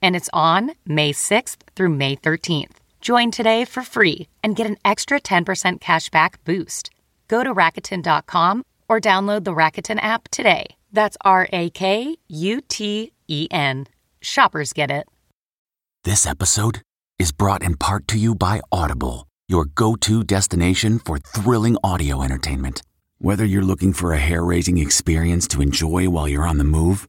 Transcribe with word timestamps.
and 0.00 0.14
it's 0.14 0.30
on 0.32 0.72
May 0.86 1.12
6th 1.12 1.58
through 1.74 1.90
May 1.90 2.16
13th. 2.16 2.76
Join 3.00 3.30
today 3.30 3.64
for 3.64 3.82
free 3.82 4.28
and 4.42 4.56
get 4.56 4.66
an 4.66 4.76
extra 4.84 5.20
10% 5.20 5.80
cashback 5.80 6.34
boost. 6.44 6.90
Go 7.28 7.44
to 7.44 7.54
Rakuten.com 7.54 8.64
or 8.88 9.00
download 9.00 9.44
the 9.44 9.54
Rakuten 9.54 9.98
app 10.00 10.28
today. 10.30 10.66
That's 10.92 11.16
R 11.24 11.48
A 11.52 11.70
K 11.70 12.16
U 12.28 12.60
T 12.60 13.12
E 13.28 13.48
N. 13.50 13.86
Shoppers 14.20 14.72
get 14.72 14.90
it. 14.90 15.06
This 16.04 16.26
episode 16.26 16.80
is 17.18 17.32
brought 17.32 17.62
in 17.62 17.76
part 17.76 18.08
to 18.08 18.18
you 18.18 18.34
by 18.34 18.60
Audible, 18.72 19.26
your 19.48 19.66
go 19.66 19.96
to 19.96 20.24
destination 20.24 20.98
for 20.98 21.18
thrilling 21.18 21.76
audio 21.84 22.22
entertainment. 22.22 22.82
Whether 23.18 23.44
you're 23.44 23.62
looking 23.62 23.92
for 23.92 24.12
a 24.12 24.18
hair 24.18 24.44
raising 24.44 24.78
experience 24.78 25.48
to 25.48 25.60
enjoy 25.60 26.08
while 26.08 26.28
you're 26.28 26.46
on 26.46 26.58
the 26.58 26.64
move, 26.64 27.08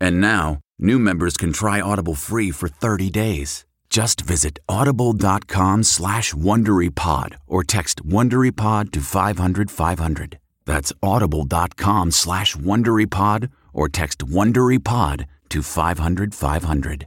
And 0.00 0.20
now, 0.20 0.60
New 0.78 0.98
members 0.98 1.38
can 1.38 1.52
try 1.52 1.80
Audible 1.80 2.14
free 2.14 2.50
for 2.50 2.68
30 2.68 3.08
days. 3.10 3.64
Just 3.88 4.20
visit 4.20 4.58
audible.com 4.68 5.84
slash 5.84 6.34
WonderyPod 6.34 7.36
or 7.46 7.64
text 7.64 8.04
WonderyPod 8.06 8.92
to 8.92 9.00
500, 9.00 9.70
500. 9.70 10.38
That's 10.66 10.92
audible.com 11.02 12.10
slash 12.10 12.56
WonderyPod 12.56 13.48
or 13.72 13.88
text 13.88 14.18
WonderyPod 14.18 15.26
to 15.48 15.62
500, 15.62 16.34
500. 16.34 17.06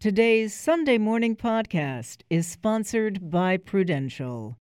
Today's 0.00 0.52
Sunday 0.52 0.98
Morning 0.98 1.36
Podcast 1.36 2.22
is 2.28 2.46
sponsored 2.46 3.30
by 3.30 3.56
Prudential. 3.56 4.58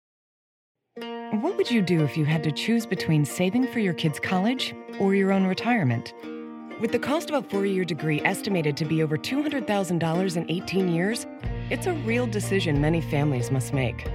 What 0.96 1.56
would 1.56 1.70
you 1.70 1.82
do 1.82 2.04
if 2.04 2.16
you 2.16 2.24
had 2.24 2.44
to 2.44 2.52
choose 2.52 2.86
between 2.86 3.24
saving 3.24 3.66
for 3.66 3.80
your 3.80 3.94
kids' 3.94 4.20
college 4.20 4.72
or 5.00 5.14
your 5.14 5.32
own 5.32 5.44
retirement? 5.44 6.14
With 6.80 6.90
the 6.90 6.98
cost 6.98 7.30
of 7.30 7.44
a 7.44 7.48
four 7.48 7.66
year 7.66 7.84
degree 7.84 8.20
estimated 8.22 8.76
to 8.78 8.84
be 8.84 9.02
over 9.02 9.16
$200,000 9.16 10.36
in 10.36 10.50
18 10.50 10.88
years, 10.88 11.26
it's 11.70 11.86
a 11.86 11.92
real 11.92 12.26
decision 12.26 12.80
many 12.80 13.00
families 13.00 13.52
must 13.52 13.72
make. 13.72 14.08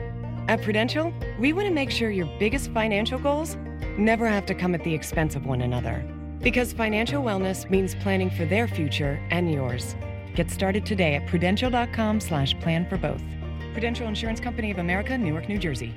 At 0.49 0.61
Prudential, 0.61 1.13
we 1.39 1.53
want 1.53 1.67
to 1.67 1.73
make 1.73 1.89
sure 1.89 2.09
your 2.09 2.29
biggest 2.37 2.71
financial 2.71 3.17
goals 3.17 3.55
never 3.97 4.27
have 4.27 4.45
to 4.47 4.53
come 4.53 4.75
at 4.75 4.83
the 4.83 4.93
expense 4.93 5.35
of 5.35 5.45
one 5.45 5.61
another. 5.61 6.03
Because 6.41 6.73
financial 6.73 7.23
wellness 7.23 7.69
means 7.69 7.95
planning 7.95 8.29
for 8.29 8.45
their 8.45 8.67
future 8.67 9.25
and 9.29 9.51
yours. 9.51 9.95
Get 10.35 10.51
started 10.51 10.85
today 10.85 11.15
at 11.15 11.27
prudential.com 11.27 12.19
slash 12.19 12.59
plan 12.59 12.87
for 12.89 12.97
both. 12.97 13.21
Prudential 13.71 14.07
Insurance 14.07 14.41
Company 14.41 14.69
of 14.69 14.79
America, 14.79 15.17
Newark, 15.17 15.47
New 15.47 15.59
Jersey. 15.59 15.95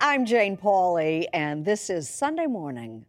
I'm 0.00 0.26
Jane 0.26 0.56
Pauley, 0.56 1.26
and 1.32 1.64
this 1.64 1.88
is 1.88 2.08
Sunday 2.08 2.46
morning. 2.46 3.06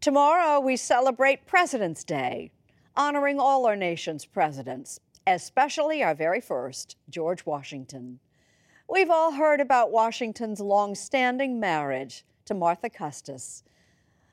Tomorrow, 0.00 0.60
we 0.60 0.76
celebrate 0.76 1.46
President's 1.46 2.04
Day, 2.04 2.50
honoring 2.96 3.40
all 3.40 3.66
our 3.66 3.76
nation's 3.76 4.24
presidents, 4.24 5.00
especially 5.26 6.02
our 6.02 6.14
very 6.14 6.40
first, 6.40 6.96
George 7.08 7.46
Washington. 7.46 8.18
We've 8.88 9.10
all 9.10 9.32
heard 9.32 9.60
about 9.60 9.90
Washington's 9.90 10.60
long 10.60 10.94
standing 10.94 11.58
marriage 11.58 12.24
to 12.44 12.54
Martha 12.54 12.90
Custis. 12.90 13.64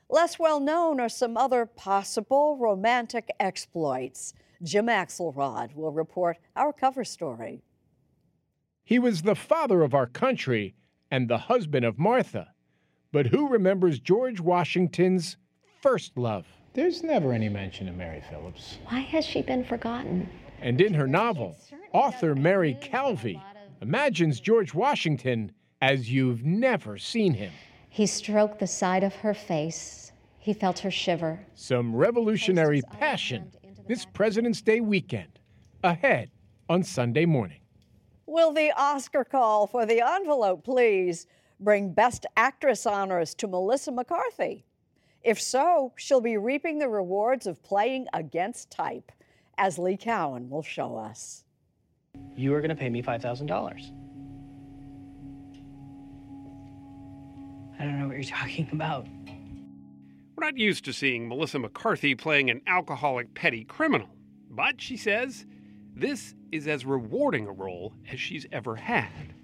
Less 0.08 0.38
well 0.38 0.60
known 0.60 1.00
are 1.00 1.08
some 1.08 1.36
other 1.36 1.66
possible 1.66 2.56
romantic 2.58 3.30
exploits. 3.40 4.34
Jim 4.62 4.86
Axelrod 4.86 5.74
will 5.74 5.92
report 5.92 6.38
our 6.56 6.72
cover 6.72 7.04
story. 7.04 7.62
He 8.84 8.98
was 8.98 9.22
the 9.22 9.34
father 9.34 9.82
of 9.82 9.94
our 9.94 10.06
country 10.06 10.74
and 11.14 11.28
the 11.28 11.38
husband 11.38 11.84
of 11.84 11.96
Martha. 11.96 12.52
But 13.12 13.26
who 13.26 13.48
remembers 13.48 14.00
George 14.00 14.40
Washington's 14.40 15.36
first 15.80 16.18
love? 16.18 16.44
There's 16.72 17.04
never 17.04 17.32
any 17.32 17.48
mention 17.48 17.88
of 17.88 17.94
Mary 17.94 18.20
Phillips. 18.28 18.78
Why 18.86 18.98
has 18.98 19.24
she 19.24 19.40
been 19.40 19.62
forgotten? 19.62 20.28
And 20.60 20.80
in 20.80 20.92
her 20.94 21.06
novel, 21.06 21.56
author 21.92 22.34
Mary 22.34 22.76
Calvi 22.80 23.40
imagines 23.80 24.40
George 24.40 24.74
Washington 24.74 25.52
as 25.80 26.10
you've 26.10 26.44
never 26.44 26.98
seen 26.98 27.34
him. 27.34 27.52
He 27.88 28.06
stroked 28.06 28.58
the 28.58 28.66
side 28.66 29.04
of 29.04 29.14
her 29.14 29.34
face. 29.34 30.10
He 30.40 30.52
felt 30.52 30.80
her 30.80 30.90
shiver. 30.90 31.38
Some 31.54 31.94
revolutionary 31.94 32.82
passion 32.98 33.52
this 33.86 34.04
President's 34.04 34.62
Day 34.62 34.80
weekend. 34.80 35.38
Ahead 35.84 36.32
on 36.68 36.82
Sunday 36.82 37.24
morning. 37.24 37.60
Will 38.26 38.52
the 38.52 38.72
Oscar 38.76 39.22
call 39.24 39.66
for 39.66 39.84
the 39.84 40.00
envelope, 40.00 40.64
please, 40.64 41.26
bring 41.60 41.92
Best 41.92 42.24
Actress 42.36 42.86
honors 42.86 43.34
to 43.34 43.46
Melissa 43.46 43.92
McCarthy? 43.92 44.64
If 45.22 45.40
so, 45.40 45.92
she'll 45.96 46.20
be 46.20 46.36
reaping 46.36 46.78
the 46.78 46.88
rewards 46.88 47.46
of 47.46 47.62
playing 47.62 48.06
against 48.14 48.70
type, 48.70 49.12
as 49.58 49.78
Lee 49.78 49.96
Cowan 49.96 50.48
will 50.48 50.62
show 50.62 50.96
us. 50.96 51.44
You 52.34 52.54
are 52.54 52.60
going 52.60 52.70
to 52.70 52.74
pay 52.74 52.88
me 52.88 53.02
$5,000. 53.02 53.92
I 57.78 57.84
don't 57.84 57.98
know 57.98 58.06
what 58.08 58.16
you're 58.16 58.24
talking 58.24 58.68
about. 58.72 59.06
We're 60.36 60.46
not 60.46 60.56
used 60.56 60.84
to 60.86 60.92
seeing 60.92 61.28
Melissa 61.28 61.58
McCarthy 61.58 62.14
playing 62.14 62.50
an 62.50 62.62
alcoholic 62.66 63.34
petty 63.34 63.64
criminal, 63.64 64.08
but 64.50 64.80
she 64.80 64.96
says 64.96 65.44
this 65.94 66.34
is 66.54 66.68
as 66.68 66.84
rewarding 66.84 67.46
a 67.46 67.52
role 67.52 67.92
as 68.10 68.20
she's 68.20 68.46
ever 68.52 68.76
had. 68.76 69.34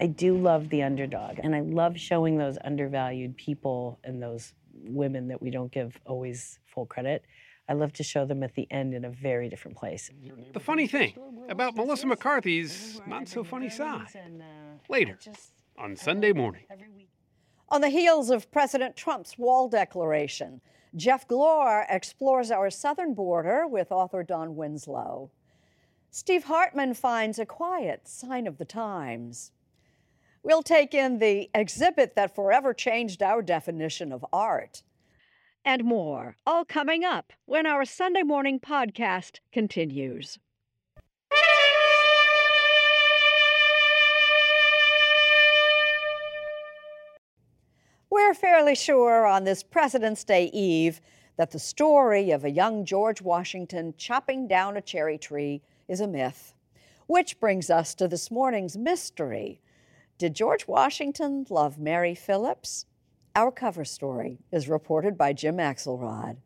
I 0.00 0.06
do 0.06 0.36
love 0.36 0.70
the 0.70 0.82
underdog, 0.82 1.38
and 1.42 1.54
I 1.54 1.60
love 1.60 1.98
showing 1.98 2.36
those 2.36 2.58
undervalued 2.64 3.36
people 3.36 3.98
and 4.02 4.22
those 4.22 4.54
women 4.72 5.28
that 5.28 5.40
we 5.40 5.50
don't 5.50 5.70
give 5.70 5.98
always 6.06 6.58
full 6.66 6.86
credit 6.86 7.24
I 7.68 7.72
love 7.72 7.92
to 7.94 8.02
show 8.02 8.26
them 8.26 8.42
at 8.42 8.54
the 8.54 8.70
end 8.70 8.94
in 8.94 9.04
a 9.04 9.10
very 9.10 9.48
different 9.48 9.76
place. 9.76 10.10
The 10.52 10.60
funny 10.60 10.86
thing 10.86 11.14
about 11.48 11.74
Melissa 11.74 12.06
McCarthy's 12.06 13.00
not 13.06 13.26
so 13.28 13.42
funny 13.42 13.70
side. 13.70 14.08
Later 14.88 15.18
on 15.78 15.96
Sunday 15.96 16.32
morning. 16.32 16.64
On 17.70 17.80
the 17.80 17.88
heels 17.88 18.30
of 18.30 18.50
President 18.52 18.96
Trump's 18.96 19.38
wall 19.38 19.68
declaration, 19.68 20.60
Jeff 20.94 21.26
Glor 21.26 21.86
explores 21.88 22.50
our 22.50 22.70
southern 22.70 23.14
border 23.14 23.66
with 23.66 23.90
author 23.90 24.22
Don 24.22 24.54
Winslow. 24.54 25.30
Steve 26.16 26.44
Hartman 26.44 26.94
finds 26.94 27.40
a 27.40 27.44
quiet 27.44 28.06
sign 28.06 28.46
of 28.46 28.58
the 28.58 28.64
times. 28.64 29.50
We'll 30.44 30.62
take 30.62 30.94
in 30.94 31.18
the 31.18 31.50
exhibit 31.52 32.14
that 32.14 32.36
forever 32.36 32.72
changed 32.72 33.20
our 33.20 33.42
definition 33.42 34.12
of 34.12 34.24
art. 34.32 34.84
And 35.64 35.82
more, 35.82 36.36
all 36.46 36.64
coming 36.64 37.02
up 37.02 37.32
when 37.46 37.66
our 37.66 37.84
Sunday 37.84 38.22
morning 38.22 38.60
podcast 38.60 39.40
continues. 39.50 40.38
We're 48.08 48.34
fairly 48.34 48.76
sure 48.76 49.26
on 49.26 49.42
this 49.42 49.64
President's 49.64 50.22
Day 50.22 50.44
Eve 50.52 51.00
that 51.36 51.50
the 51.50 51.58
story 51.58 52.30
of 52.30 52.44
a 52.44 52.50
young 52.50 52.84
George 52.84 53.20
Washington 53.20 53.94
chopping 53.98 54.46
down 54.46 54.76
a 54.76 54.80
cherry 54.80 55.18
tree 55.18 55.60
is 55.88 56.00
a 56.00 56.06
myth. 56.06 56.54
Which 57.06 57.38
brings 57.38 57.70
us 57.70 57.94
to 57.96 58.08
this 58.08 58.30
morning's 58.30 58.76
mystery. 58.76 59.60
Did 60.18 60.34
George 60.34 60.66
Washington 60.66 61.46
love 61.50 61.78
Mary 61.78 62.14
Phillips? 62.14 62.86
Our 63.36 63.50
cover 63.50 63.84
story 63.84 64.38
is 64.52 64.68
reported 64.68 65.18
by 65.18 65.32
Jim 65.32 65.56
Axelrod. 65.56 66.36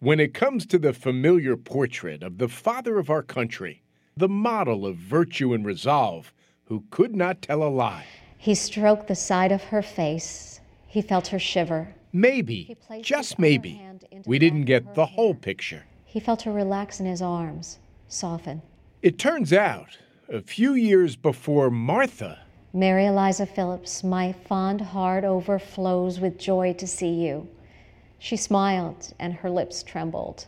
When 0.00 0.20
it 0.20 0.34
comes 0.34 0.66
to 0.66 0.78
the 0.78 0.92
familiar 0.92 1.56
portrait 1.56 2.22
of 2.22 2.38
the 2.38 2.48
father 2.48 2.98
of 2.98 3.10
our 3.10 3.22
country, 3.22 3.82
the 4.16 4.28
model 4.28 4.86
of 4.86 4.96
virtue 4.96 5.52
and 5.54 5.66
resolve, 5.66 6.32
who 6.64 6.84
could 6.90 7.16
not 7.16 7.42
tell 7.42 7.62
a 7.62 7.68
lie. 7.68 8.06
He 8.38 8.54
stroked 8.54 9.08
the 9.08 9.14
side 9.14 9.52
of 9.52 9.62
her 9.64 9.82
face. 9.82 10.60
He 10.86 11.02
felt 11.02 11.28
her 11.28 11.38
shiver. 11.38 11.94
Maybe, 12.12 12.76
just 13.02 13.38
maybe, 13.38 13.82
we 14.24 14.38
didn't 14.38 14.66
get 14.66 14.94
the 14.94 15.06
whole 15.06 15.34
picture. 15.34 15.82
He 16.04 16.20
felt 16.20 16.42
her 16.42 16.52
relax 16.52 17.00
in 17.00 17.06
his 17.06 17.20
arms, 17.20 17.80
soften. 18.14 18.62
It 19.02 19.18
turns 19.18 19.52
out, 19.52 19.98
a 20.28 20.40
few 20.40 20.74
years 20.74 21.16
before 21.16 21.70
Martha, 21.70 22.38
Mary 22.72 23.06
Eliza 23.06 23.46
Phillips, 23.46 24.02
my 24.02 24.32
fond 24.32 24.80
heart 24.80 25.22
overflows 25.24 26.18
with 26.18 26.38
joy 26.38 26.72
to 26.74 26.86
see 26.86 27.12
you. 27.12 27.46
She 28.18 28.36
smiled 28.36 29.12
and 29.20 29.32
her 29.34 29.50
lips 29.50 29.82
trembled. 29.82 30.46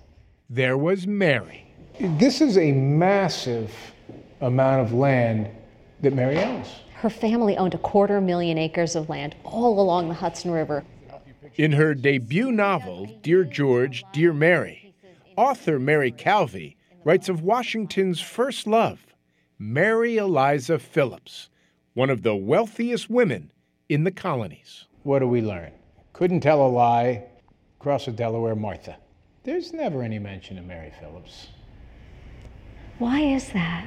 there 0.50 0.76
was 0.76 1.06
Mary. 1.06 1.72
This 2.00 2.40
is 2.40 2.58
a 2.58 2.72
massive 2.72 3.72
amount 4.40 4.80
of 4.82 4.92
land 4.92 5.48
that 6.00 6.14
Mary 6.14 6.38
owns. 6.38 6.68
Her 6.94 7.10
family 7.10 7.56
owned 7.56 7.74
a 7.74 7.78
quarter 7.78 8.20
million 8.20 8.58
acres 8.58 8.96
of 8.96 9.08
land 9.08 9.36
all 9.44 9.78
along 9.80 10.08
the 10.08 10.14
Hudson 10.14 10.50
River. 10.50 10.84
In 11.56 11.72
her 11.72 11.94
debut 11.94 12.50
novel, 12.50 13.06
Dear 13.22 13.44
George, 13.44 14.04
Dear 14.12 14.32
Mary, 14.32 14.94
author 15.36 15.78
Mary 15.78 16.10
Calvi 16.10 16.75
writes 17.06 17.28
of 17.28 17.40
Washington's 17.40 18.20
first 18.20 18.66
love, 18.66 19.06
Mary 19.60 20.16
Eliza 20.16 20.76
Phillips, 20.76 21.48
one 21.94 22.10
of 22.10 22.22
the 22.22 22.34
wealthiest 22.34 23.08
women 23.08 23.52
in 23.88 24.02
the 24.02 24.10
colonies. 24.10 24.86
What 25.04 25.20
do 25.20 25.28
we 25.28 25.40
learn? 25.40 25.70
Couldn't 26.12 26.40
tell 26.40 26.66
a 26.66 26.66
lie. 26.66 27.22
Cross 27.78 28.08
of 28.08 28.16
Delaware, 28.16 28.56
Martha. 28.56 28.96
There's 29.44 29.72
never 29.72 30.02
any 30.02 30.18
mention 30.18 30.58
of 30.58 30.64
Mary 30.64 30.92
Phillips. 30.98 31.46
Why 32.98 33.20
is 33.20 33.50
that? 33.50 33.86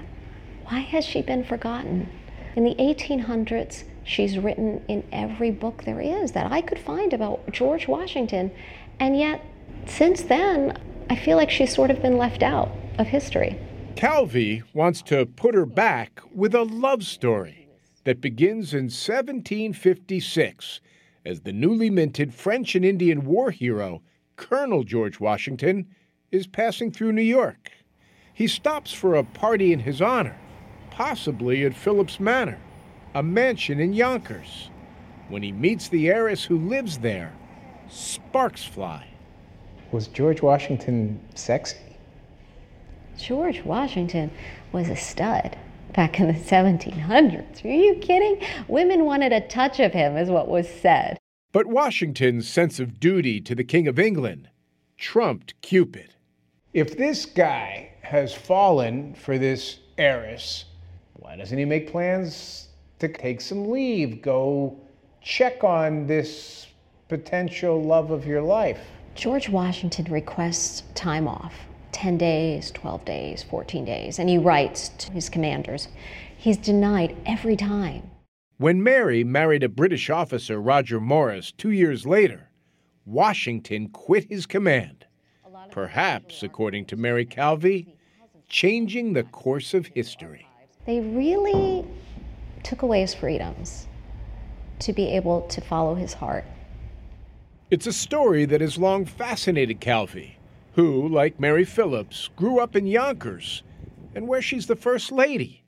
Why 0.70 0.80
has 0.80 1.04
she 1.04 1.22
been 1.22 1.44
forgotten? 1.44 2.08
In 2.56 2.64
the 2.64 2.76
1800s, 2.76 3.84
she's 4.06 4.38
written 4.38 4.82
in 4.88 5.04
every 5.12 5.52
book 5.52 5.84
there 5.84 6.00
is 6.00 6.32
that 6.32 6.50
I 6.54 6.62
could 6.62 6.80
find 6.80 7.12
about 7.12 7.52
George 7.52 7.86
Washington, 7.86 8.50
and 8.98 9.20
yet 9.20 9.44
since 9.88 10.22
then, 10.22 10.80
I 11.10 11.18
feel 11.18 11.36
like 11.36 11.50
she's 11.50 11.76
sort 11.76 11.92
of 11.92 12.02
been 12.02 12.18
left 12.18 12.44
out 12.44 12.72
of 13.00 13.08
history. 13.08 13.58
Calvi 13.96 14.62
wants 14.74 15.02
to 15.02 15.26
put 15.26 15.56
her 15.56 15.66
back 15.66 16.22
with 16.34 16.54
a 16.54 16.64
love 16.64 17.04
story 17.04 17.68
that 18.04 18.22
begins 18.22 18.74
in 18.74 18.86
1756 18.86 20.80
as 21.26 21.42
the 21.42 21.52
newly 21.52 21.90
minted 21.90 22.34
French 22.34 22.76
and 22.76 22.86
Indian 22.86 23.26
war 23.26 23.52
hero, 23.52 24.02
Colonel 24.36 24.84
George 24.84 25.20
Washington, 25.20 25.88
is 26.32 26.48
passing 26.48 26.92
through 26.92 27.12
New 27.12 27.22
York. 27.22 27.72
He 28.34 28.48
stops 28.48 28.94
for 28.94 29.16
a 29.16 29.24
party 29.24 29.74
in 29.74 29.80
his 29.80 30.02
honor, 30.02 30.38
possibly 30.92 31.66
at 31.66 31.76
Phillips 31.76 32.20
Manor, 32.20 32.60
a 33.14 33.24
mansion 33.24 33.80
in 33.80 33.94
Yonkers. 33.94 34.70
When 35.28 35.44
he 35.44 35.52
meets 35.52 35.90
the 35.90 36.10
heiress 36.10 36.44
who 36.44 36.58
lives 36.58 37.00
there, 37.00 37.34
sparks 37.90 38.64
fly. 38.64 39.08
Was 39.92 40.08
George 40.08 40.42
Washington 40.42 41.20
sexy? 41.36 41.89
George 43.20 43.64
Washington 43.64 44.32
was 44.72 44.88
a 44.88 44.96
stud 44.96 45.58
back 45.94 46.20
in 46.22 46.28
the 46.28 46.34
1700s. 46.34 47.66
Are 47.66 47.68
you 47.68 47.96
kidding? 47.96 48.42
Women 48.70 49.04
wanted 49.04 49.34
a 49.34 49.42
touch 49.42 49.82
of 49.82 49.92
him, 49.92 50.16
is 50.16 50.30
what 50.30 50.48
was 50.48 50.70
said. 50.70 51.18
But 51.52 51.66
Washington's 51.66 52.48
sense 52.48 52.80
of 52.80 53.00
duty 53.00 53.42
to 53.42 53.54
the 53.54 53.66
King 53.66 53.88
of 53.88 54.00
England 54.00 54.50
trumped 54.98 55.60
Cupid. 55.62 56.16
If 56.74 56.98
this 56.98 57.26
guy 57.26 57.92
has 58.02 58.34
fallen 58.34 59.16
for 59.16 59.38
this 59.38 59.80
heiress, 59.98 60.66
why 61.14 61.36
doesn't 61.36 61.58
he 61.58 61.66
make 61.66 61.92
plans 61.92 62.70
to 63.00 63.10
take 63.10 63.42
some 63.42 63.70
leave, 63.70 64.22
go 64.22 64.80
check 65.22 65.64
on 65.64 66.08
this 66.08 66.68
potential 67.10 67.84
love 67.84 68.12
of 68.12 68.26
your 68.26 68.42
life? 68.42 68.80
George 69.14 69.50
Washington 69.50 70.06
requests 70.06 70.84
time 70.96 71.28
off 71.28 71.54
10 72.00 72.18
days, 72.18 72.72
12 72.72 73.04
days, 73.04 73.44
14 73.44 73.84
days, 73.84 74.20
and 74.20 74.30
he 74.30 74.38
writes 74.38 74.88
to 74.88 75.12
his 75.12 75.28
commanders. 75.28 75.90
He's 76.38 76.56
denied 76.56 77.14
every 77.26 77.58
time. 77.58 78.10
When 78.58 78.82
Mary 78.82 79.26
married 79.26 79.64
a 79.64 79.68
British 79.68 80.10
officer, 80.10 80.62
Roger 80.62 81.02
Morris, 81.02 81.52
two 81.52 81.72
years 81.72 82.06
later, 82.06 82.52
Washington 83.06 83.90
quit 83.90 84.30
his 84.30 84.46
command. 84.46 85.08
Perhaps, 85.72 86.42
according 86.42 86.86
to 86.86 86.96
Mary 86.96 87.26
Calvi, 87.26 87.94
changing 88.48 89.12
the 89.12 89.24
course 89.24 89.74
of 89.74 89.88
history. 89.88 90.48
They 90.86 91.02
really 91.02 91.86
took 92.64 92.82
away 92.82 93.02
his 93.02 93.14
freedoms 93.14 93.88
to 94.80 94.94
be 94.94 95.10
able 95.10 95.42
to 95.50 95.60
follow 95.60 95.96
his 95.96 96.14
heart. 96.14 96.46
It's 97.70 97.88
a 97.88 97.94
story 97.94 98.46
that 98.46 98.62
has 98.62 98.78
long 98.78 99.04
fascinated 99.04 99.82
Calvi, 99.82 100.39
who, 100.80 101.10
like 101.10 101.42
Mary 101.42 101.66
Phillips, 101.66 102.30
grew 102.38 102.60
up 102.60 102.74
in 102.74 102.88
Yonkers 102.88 103.64
and 104.16 104.30
where 104.30 104.42
she's 104.42 104.68
the 104.68 104.78
First 104.78 105.12
Lady, 105.12 105.66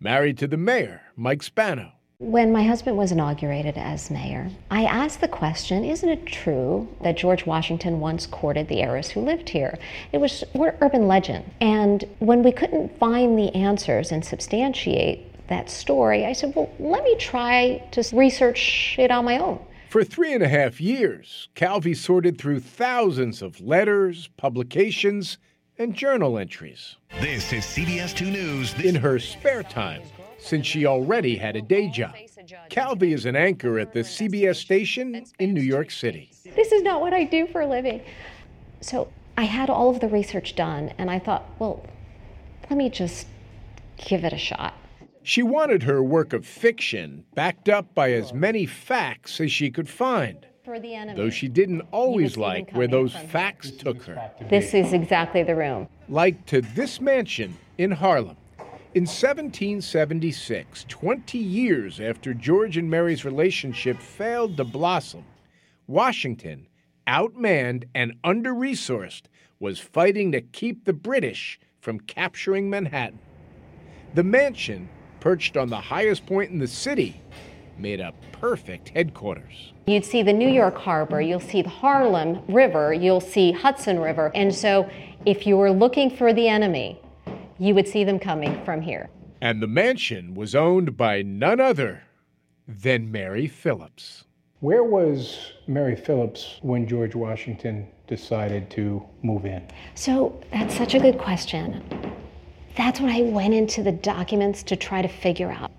married 0.00 0.38
to 0.38 0.46
the 0.46 0.56
mayor, 0.56 1.02
Mike 1.16 1.42
Spano. 1.42 1.92
When 2.18 2.50
my 2.50 2.62
husband 2.62 2.96
was 2.96 3.12
inaugurated 3.12 3.76
as 3.76 4.10
mayor, 4.10 4.48
I 4.70 4.84
asked 4.84 5.20
the 5.20 5.28
question 5.28 5.84
Isn't 5.84 6.08
it 6.08 6.24
true 6.24 6.88
that 7.02 7.18
George 7.18 7.44
Washington 7.44 8.00
once 8.00 8.26
courted 8.26 8.68
the 8.68 8.80
heiress 8.80 9.10
who 9.10 9.20
lived 9.20 9.50
here? 9.50 9.78
It 10.12 10.18
was 10.18 10.42
an 10.54 10.72
urban 10.80 11.06
legend. 11.08 11.44
And 11.60 12.02
when 12.20 12.42
we 12.42 12.50
couldn't 12.50 12.98
find 12.98 13.38
the 13.38 13.54
answers 13.54 14.12
and 14.12 14.24
substantiate 14.24 15.46
that 15.48 15.68
story, 15.68 16.24
I 16.24 16.32
said, 16.32 16.54
Well, 16.56 16.70
let 16.78 17.04
me 17.04 17.16
try 17.16 17.86
to 17.90 18.02
research 18.14 18.96
it 18.98 19.10
on 19.10 19.26
my 19.26 19.36
own. 19.36 19.58
For 19.94 20.02
three 20.02 20.32
and 20.34 20.42
a 20.42 20.48
half 20.48 20.80
years, 20.80 21.48
Calvi 21.54 21.94
sorted 21.94 22.36
through 22.36 22.58
thousands 22.58 23.40
of 23.42 23.60
letters, 23.60 24.28
publications, 24.36 25.38
and 25.78 25.94
journal 25.94 26.36
entries. 26.36 26.96
This 27.20 27.52
is 27.52 27.62
CBS 27.62 28.12
2 28.12 28.24
News. 28.24 28.74
In 28.80 28.96
her 28.96 29.20
spare 29.20 29.62
time, 29.62 30.02
since 30.36 30.66
she 30.66 30.84
already 30.84 31.36
had 31.36 31.54
a 31.54 31.62
day 31.62 31.88
job, 31.90 32.16
Calvi 32.70 33.12
is 33.12 33.24
an 33.24 33.36
anchor 33.36 33.78
at 33.78 33.92
the 33.92 34.00
CBS 34.00 34.56
station 34.56 35.24
in 35.38 35.54
New 35.54 35.62
York 35.62 35.92
City. 35.92 36.32
This 36.56 36.72
is 36.72 36.82
not 36.82 37.00
what 37.00 37.14
I 37.14 37.22
do 37.22 37.46
for 37.46 37.60
a 37.60 37.66
living. 37.68 38.02
So 38.80 39.12
I 39.36 39.44
had 39.44 39.70
all 39.70 39.90
of 39.90 40.00
the 40.00 40.08
research 40.08 40.56
done, 40.56 40.92
and 40.98 41.08
I 41.08 41.20
thought, 41.20 41.48
well, 41.60 41.86
let 42.68 42.76
me 42.76 42.90
just 42.90 43.28
give 43.96 44.24
it 44.24 44.32
a 44.32 44.38
shot. 44.38 44.74
She 45.26 45.42
wanted 45.42 45.84
her 45.84 46.02
work 46.02 46.34
of 46.34 46.44
fiction 46.44 47.24
backed 47.34 47.70
up 47.70 47.94
by 47.94 48.12
as 48.12 48.34
many 48.34 48.66
facts 48.66 49.40
as 49.40 49.50
she 49.50 49.70
could 49.70 49.88
find, 49.88 50.46
though 51.16 51.30
she 51.30 51.48
didn't 51.48 51.80
always 51.92 52.36
like 52.36 52.70
where 52.72 52.86
those 52.86 53.14
facts 53.14 53.70
took 53.70 54.02
her. 54.02 54.30
This 54.50 54.74
is 54.74 54.92
exactly 54.92 55.42
the 55.42 55.56
room. 55.56 55.88
Like 56.10 56.44
to 56.46 56.60
this 56.60 57.00
mansion 57.00 57.56
in 57.78 57.90
Harlem. 57.90 58.36
In 58.92 59.06
1776, 59.06 60.84
20 60.88 61.38
years 61.38 62.00
after 62.00 62.34
George 62.34 62.76
and 62.76 62.90
Mary's 62.90 63.24
relationship 63.24 64.00
failed 64.00 64.58
to 64.58 64.64
blossom, 64.64 65.24
Washington, 65.86 66.66
outmanned 67.08 67.84
and 67.94 68.12
under 68.22 68.52
resourced, 68.52 69.22
was 69.58 69.80
fighting 69.80 70.32
to 70.32 70.42
keep 70.42 70.84
the 70.84 70.92
British 70.92 71.58
from 71.80 71.98
capturing 71.98 72.68
Manhattan. 72.68 73.20
The 74.12 74.22
mansion, 74.22 74.90
perched 75.24 75.56
on 75.56 75.70
the 75.70 75.80
highest 75.80 76.26
point 76.26 76.50
in 76.50 76.58
the 76.58 76.68
city, 76.68 77.18
made 77.78 77.98
a 77.98 78.12
perfect 78.30 78.90
headquarters. 78.90 79.72
You'd 79.86 80.04
see 80.04 80.22
the 80.22 80.34
New 80.34 80.50
York 80.50 80.76
Harbor, 80.76 81.18
you'll 81.18 81.40
see 81.40 81.62
the 81.62 81.70
Harlem 81.70 82.42
River, 82.46 82.92
you'll 82.92 83.22
see 83.22 83.50
Hudson 83.50 83.98
River. 83.98 84.30
And 84.34 84.54
so 84.54 84.86
if 85.24 85.46
you 85.46 85.56
were 85.56 85.70
looking 85.70 86.10
for 86.14 86.34
the 86.34 86.46
enemy, 86.46 87.00
you 87.58 87.74
would 87.74 87.88
see 87.88 88.04
them 88.04 88.18
coming 88.18 88.62
from 88.66 88.82
here. 88.82 89.08
And 89.40 89.62
the 89.62 89.66
mansion 89.66 90.34
was 90.34 90.54
owned 90.54 90.94
by 90.94 91.22
none 91.22 91.58
other 91.58 92.02
than 92.68 93.10
Mary 93.10 93.46
Phillips. 93.46 94.24
Where 94.60 94.84
was 94.84 95.52
Mary 95.66 95.96
Phillips 95.96 96.58
when 96.60 96.86
George 96.86 97.14
Washington 97.14 97.88
decided 98.06 98.68
to 98.72 99.02
move 99.22 99.46
in? 99.46 99.66
So 99.94 100.38
that's 100.52 100.76
such 100.76 100.94
a 100.94 101.00
good 101.00 101.16
question. 101.16 101.82
That's 102.76 103.00
what 103.00 103.12
I 103.12 103.22
went 103.22 103.54
into 103.54 103.82
the 103.82 103.92
documents 103.92 104.62
to 104.64 104.76
try 104.76 105.00
to 105.00 105.08
figure 105.08 105.50
out. 105.50 105.70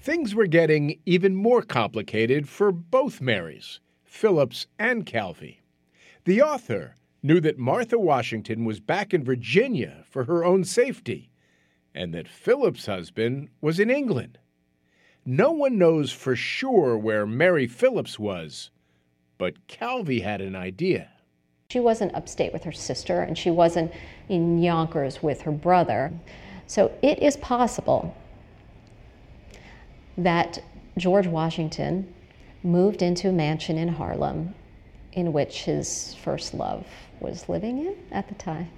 Things 0.00 0.34
were 0.34 0.48
getting 0.48 0.98
even 1.06 1.36
more 1.36 1.62
complicated 1.62 2.48
for 2.48 2.72
both 2.72 3.20
Marys, 3.20 3.78
Phillips 4.04 4.66
and 4.78 5.06
Calvi. 5.06 5.60
The 6.24 6.42
author 6.42 6.96
knew 7.22 7.40
that 7.40 7.58
Martha 7.58 7.98
Washington 7.98 8.64
was 8.64 8.80
back 8.80 9.14
in 9.14 9.22
Virginia 9.22 10.04
for 10.10 10.24
her 10.24 10.44
own 10.44 10.64
safety, 10.64 11.30
and 11.94 12.12
that 12.12 12.26
Philip's 12.26 12.86
husband 12.86 13.48
was 13.60 13.78
in 13.78 13.90
England. 13.90 14.38
No 15.24 15.52
one 15.52 15.78
knows 15.78 16.10
for 16.10 16.34
sure 16.34 16.98
where 16.98 17.24
Mary 17.24 17.68
Phillips 17.68 18.18
was, 18.18 18.72
but 19.38 19.68
Calvi 19.68 20.20
had 20.20 20.40
an 20.40 20.56
idea. 20.56 21.10
She 21.72 21.80
wasn't 21.80 22.14
upstate 22.14 22.52
with 22.52 22.64
her 22.64 22.72
sister, 22.72 23.22
and 23.22 23.38
she 23.38 23.50
wasn't 23.50 23.92
in 24.28 24.62
Yonkers 24.62 25.22
with 25.22 25.40
her 25.40 25.50
brother. 25.50 26.12
So 26.66 26.92
it 27.00 27.22
is 27.22 27.38
possible 27.38 28.14
that 30.18 30.62
George 30.98 31.26
Washington 31.26 32.12
moved 32.62 33.00
into 33.00 33.30
a 33.30 33.32
mansion 33.32 33.78
in 33.78 33.88
Harlem 33.88 34.54
in 35.14 35.32
which 35.32 35.62
his 35.62 36.14
first 36.22 36.52
love 36.52 36.84
was 37.20 37.48
living 37.48 37.78
in 37.78 37.96
at 38.10 38.28
the 38.28 38.34
time. 38.34 38.68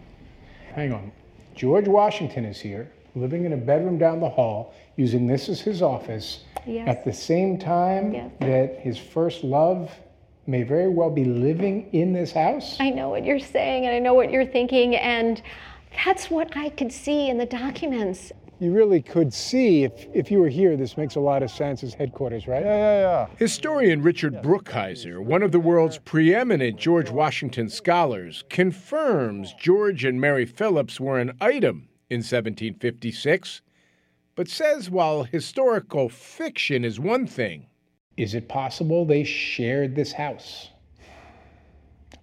Hang 0.73 0.93
on. 0.93 1.11
George 1.57 1.89
Washington 1.89 2.45
is 2.45 2.61
here, 2.61 2.93
living 3.17 3.45
in 3.45 3.55
a 3.55 3.57
bedroom 3.57 3.99
down 3.99 4.21
the 4.21 4.29
hall, 4.29 4.73
using 4.95 5.27
this 5.27 5.49
as 5.49 5.61
his 5.61 5.83
office, 5.83 6.45
yes. 6.65 6.87
at 6.87 7.05
the 7.05 7.13
same 7.13 7.59
time 7.59 8.13
yes. 8.13 8.31
that 8.39 8.79
his 8.79 8.97
first 8.97 9.43
love 9.43 9.91
may 10.47 10.63
very 10.63 10.89
well 10.89 11.11
be 11.11 11.25
living 11.25 11.89
in 11.93 12.13
this 12.13 12.33
house? 12.33 12.77
I 12.81 12.91
know 12.91 13.09
what 13.09 13.25
you're 13.25 13.39
saying 13.39 13.87
and 13.87 13.95
I 13.95 13.99
know 13.99 14.15
what 14.15 14.31
you're 14.31 14.47
thinking, 14.47 14.97
and 14.97 15.43
that's 16.05 16.31
what 16.31 16.57
I 16.57 16.71
could 16.71 16.93
see 16.93 17.29
in 17.29 17.39
the 17.39 17.47
documents 17.47 18.33
you 18.61 18.73
really 18.73 19.03
could 19.03 19.33
see 19.33 19.85
if, 19.85 20.07
if 20.15 20.31
you 20.31 20.39
were 20.39 20.49
here, 20.49 20.77
this 20.77 20.97
makes 20.97 21.17
a 21.17 21.21
lot 21.21 21.43
of 21.43 21.51
sense 21.51 21.83
as 21.83 21.95
headquarters, 21.95 22.47
right? 22.47 22.65
Yeah, 22.65 22.77
yeah, 22.77 23.01
yeah. 23.01 23.27
Historian 23.37 24.03
Richard 24.03 24.43
Brookhiser, 24.43 25.23
one 25.23 25.43
of 25.43 25.53
the 25.53 25.61
world's 25.61 25.99
preeminent 25.99 26.79
George 26.79 27.11
Washington 27.11 27.69
scholars, 27.69 28.45
confirms 28.49 29.55
George 29.55 30.05
and 30.05 30.21
Mary 30.21 30.47
Phillips 30.47 31.01
were 31.01 31.19
an 31.19 31.37
item 31.41 31.89
in 32.09 32.19
1756, 32.19 33.61
but 34.37 34.49
says 34.49 34.89
while 34.89 35.25
historical 35.25 36.09
fiction 36.09 36.85
is 36.85 36.99
one 37.01 37.27
thing, 37.27 37.67
is 38.17 38.35
it 38.35 38.49
possible 38.49 39.05
they 39.05 39.25
shared 39.25 39.95
this 39.95 40.13
house? 40.13 40.71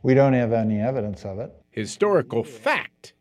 We 0.04 0.14
don't 0.14 0.34
have 0.34 0.54
any 0.54 0.80
evidence 0.80 1.26
of 1.26 1.40
it. 1.40 1.54
Historical 1.72 2.44
fact 2.44 3.14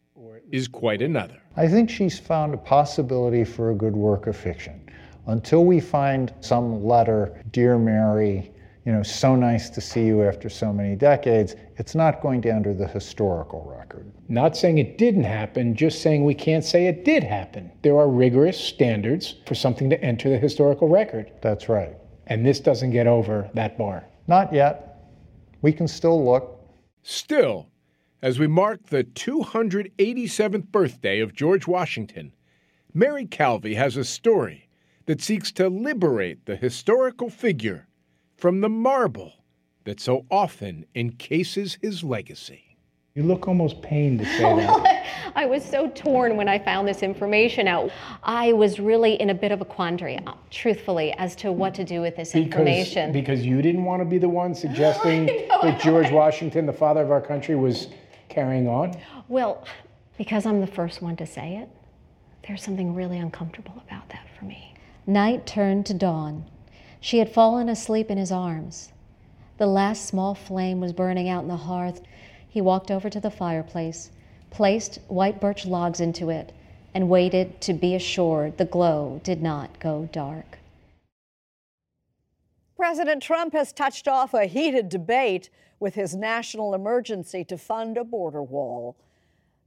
is 0.51 0.67
quite 0.67 1.03
another. 1.03 1.41
I 1.57 1.69
think 1.69 1.91
she's 1.91 2.19
found 2.19 2.55
a 2.55 2.59
possibility 2.59 3.45
for 3.45 3.71
a 3.71 3.75
good 3.75 3.95
work 3.95 4.27
of 4.27 4.37
fiction. 4.37 4.81
Until 5.27 5.65
we 5.65 5.81
find 5.81 6.33
some 6.41 6.85
letter, 6.85 7.43
Dear 7.53 7.79
Mary, 7.79 8.51
you 8.85 8.93
know, 8.93 9.03
so 9.03 9.37
nice 9.37 9.69
to 9.71 9.81
see 9.81 10.05
you 10.07 10.23
after 10.23 10.49
so 10.49 10.73
many 10.73 10.97
decades, 10.97 11.55
it's 11.77 11.95
not 11.95 12.23
going 12.23 12.41
to 12.43 12.51
enter 12.51 12.73
the 12.73 12.89
historical 12.89 13.65
record. 13.79 14.11
Not 14.29 14.57
saying 14.57 14.79
it 14.79 14.97
didn't 14.97 15.25
happen, 15.25 15.77
just 15.77 16.03
saying 16.03 16.25
we 16.25 16.35
can't 16.35 16.65
say 16.65 16.87
it 16.87 17.05
did 17.05 17.23
happen. 17.23 17.71
There 17.83 17.99
are 17.99 18.09
rigorous 18.09 18.59
standards 18.59 19.35
for 19.47 19.55
something 19.55 19.91
to 19.91 20.03
enter 20.03 20.31
the 20.31 20.39
historical 20.39 20.89
record. 20.89 21.31
That's 21.43 21.69
right. 21.69 21.95
And 22.31 22.47
this 22.47 22.61
doesn't 22.61 22.93
get 22.93 23.09
over 23.09 23.51
that 23.55 23.77
bar. 23.77 24.07
Not 24.29 24.53
yet. 24.53 25.05
We 25.63 25.73
can 25.73 25.89
still 25.89 26.25
look. 26.25 26.61
Still, 27.03 27.67
as 28.23 28.39
we 28.39 28.47
mark 28.47 28.87
the 28.87 29.03
287th 29.03 30.69
birthday 30.69 31.21
of 31.21 31.35
George 31.35 31.67
Washington, 31.67 32.33
Mary 32.95 33.27
Calvi 33.27 33.75
has 33.75 33.97
a 33.97 34.05
story 34.05 34.69
that 35.07 35.21
seeks 35.21 35.51
to 35.53 35.69
liberate 35.69 36.47
the 36.47 36.55
historical 36.55 37.31
figure 37.31 37.89
from 38.37 38.61
the 38.61 38.69
marble 38.69 39.33
that 39.85 39.99
so 39.99 40.25
often 40.31 40.87
encases 40.95 41.79
his 41.83 42.05
legacy. 42.05 42.70
You 43.15 43.25
look 43.25 43.49
almost 43.49 43.83
pained 43.83 44.21
to 44.21 44.25
say 44.25 44.43
that. 44.43 45.07
I 45.35 45.45
was 45.45 45.65
so 45.65 45.89
torn 45.89 46.37
when 46.37 46.49
I 46.49 46.61
found 46.61 46.87
this 46.87 47.03
information 47.03 47.67
out. 47.67 47.91
I 48.23 48.53
was 48.53 48.79
really 48.79 49.15
in 49.15 49.31
a 49.31 49.35
bit 49.35 49.51
of 49.51 49.61
a 49.61 49.65
quandary, 49.65 50.19
uh, 50.27 50.35
truthfully, 50.51 51.13
as 51.15 51.35
to 51.37 51.51
what 51.51 51.75
to 51.75 51.85
do 51.85 52.01
with 52.01 52.15
this 52.15 52.33
because, 52.33 52.47
information. 52.47 53.11
Because 53.11 53.45
you 53.45 53.63
didn't 53.63 53.85
want 53.85 54.01
to 54.01 54.05
be 54.05 54.19
the 54.19 54.29
one 54.29 54.55
suggesting 54.55 55.27
that 55.63 55.81
George 55.81 56.13
Washington, 56.13 56.67
the 56.67 56.73
father 56.73 57.03
of 57.03 57.11
our 57.11 57.21
country, 57.21 57.57
was 57.57 57.89
carrying 58.29 58.69
on? 58.69 58.97
Well, 59.27 59.67
because 60.17 60.47
I'm 60.47 60.61
the 60.61 60.67
first 60.69 61.03
one 61.03 61.17
to 61.17 61.27
say 61.27 61.57
it, 61.57 61.69
there's 62.47 62.63
something 62.63 62.95
really 62.95 63.19
uncomfortable 63.19 63.83
about 63.89 64.09
that 64.11 64.27
for 64.39 64.45
me. 64.45 64.75
Night 65.07 65.47
turned 65.47 65.85
to 65.87 65.95
dawn. 65.95 66.45
She 67.01 67.19
had 67.19 67.33
fallen 67.33 67.69
asleep 67.69 68.09
in 68.09 68.19
his 68.19 68.31
arms. 68.31 68.93
The 69.59 69.67
last 69.67 70.07
small 70.07 70.35
flame 70.35 70.81
was 70.81 70.93
burning 70.93 71.29
out 71.29 71.43
in 71.43 71.49
the 71.49 71.57
hearth. 71.57 72.03
He 72.51 72.61
walked 72.61 72.91
over 72.91 73.09
to 73.09 73.21
the 73.21 73.31
fireplace, 73.31 74.11
placed 74.51 74.99
white 75.07 75.41
birch 75.41 75.65
logs 75.65 76.01
into 76.01 76.31
it, 76.31 76.53
and 76.93 77.09
waited 77.09 77.61
to 77.61 77.73
be 77.73 77.95
assured 77.95 78.59
the 78.59 78.65
glow 78.65 79.21
did 79.23 79.41
not 79.41 79.79
go 79.79 80.09
dark. 80.11 80.59
President 82.77 83.23
Trump 83.23 83.53
has 83.53 83.73
touched 83.73 84.09
off 84.09 84.35
a 84.35 84.47
heated 84.47 84.89
debate 84.89 85.49
with 85.79 85.95
his 85.95 86.17
national 86.17 86.75
emergency 86.75 87.45
to 87.45 87.57
fund 87.57 87.97
a 87.97 88.03
border 88.03 88.43
wall. 88.43 88.97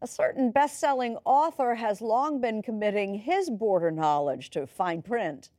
A 0.01 0.07
certain 0.07 0.51
best 0.51 0.79
selling 0.79 1.17
author 1.23 1.75
has 1.75 2.01
long 2.01 2.41
been 2.41 2.61
committing 2.61 3.15
his 3.15 3.49
border 3.49 3.91
knowledge 3.91 4.49
to 4.49 4.67
fine 4.67 5.01
print. 5.01 5.49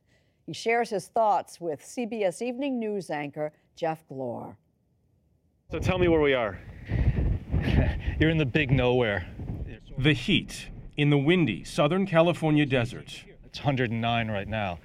He 0.45 0.53
shares 0.53 0.91
his 0.91 1.07
thoughts 1.07 1.59
with 1.59 1.81
CBS 1.81 2.43
Evening 2.43 2.77
News 2.77 3.09
anchor 3.09 3.51
Jeff 3.75 4.03
Glor. 4.11 4.55
So 5.71 5.79
tell 5.79 5.97
me 5.97 6.07
where 6.07 6.21
we 6.21 6.35
are. 6.35 6.59
You're 8.19 8.29
in 8.29 8.37
the 8.37 8.45
big 8.45 8.71
nowhere. 8.71 9.27
The 9.97 10.13
heat 10.13 10.69
in 10.97 11.09
the 11.09 11.17
windy 11.17 11.63
Southern 11.63 12.05
California 12.05 12.65
desert. 12.65 13.23
It's 13.45 13.59
109 13.59 14.29
right 14.29 14.47
now. 14.47 14.79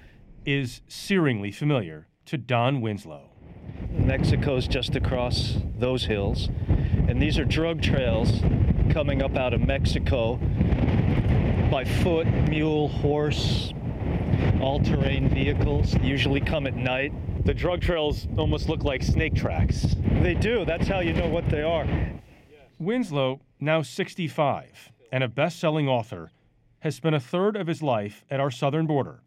Is 0.45 0.81
searingly 0.89 1.53
familiar 1.53 2.07
to 2.25 2.37
Don 2.37 2.81
Winslow. 2.81 3.29
Mexico's 3.91 4.67
just 4.67 4.95
across 4.95 5.57
those 5.77 6.05
hills. 6.05 6.49
And 7.07 7.21
these 7.21 7.37
are 7.37 7.45
drug 7.45 7.81
trails 7.81 8.39
coming 8.91 9.21
up 9.21 9.35
out 9.35 9.53
of 9.53 9.61
Mexico 9.61 10.37
by 11.69 11.85
foot, 11.85 12.27
mule, 12.49 12.87
horse, 12.87 13.73
all 14.59 14.79
terrain 14.79 15.29
vehicles. 15.29 15.95
Usually 16.01 16.41
come 16.41 16.65
at 16.67 16.75
night. 16.75 17.13
The 17.45 17.53
drug 17.53 17.81
trails 17.81 18.27
almost 18.37 18.69
look 18.69 18.83
like 18.83 19.03
snake 19.03 19.35
tracks. 19.35 19.95
They 20.21 20.33
do. 20.33 20.65
That's 20.65 20.87
how 20.87 20.99
you 20.99 21.13
know 21.13 21.27
what 21.27 21.47
they 21.49 21.61
are. 21.61 21.87
Winslow, 22.81 23.41
now 23.59 23.83
65 23.83 24.91
and 25.11 25.23
a 25.23 25.27
best 25.27 25.59
selling 25.59 25.87
author, 25.87 26.31
has 26.79 26.95
spent 26.95 27.13
a 27.13 27.19
third 27.19 27.55
of 27.55 27.67
his 27.67 27.83
life 27.83 28.25
at 28.31 28.39
our 28.39 28.49
southern 28.49 28.87
border, 28.87 29.21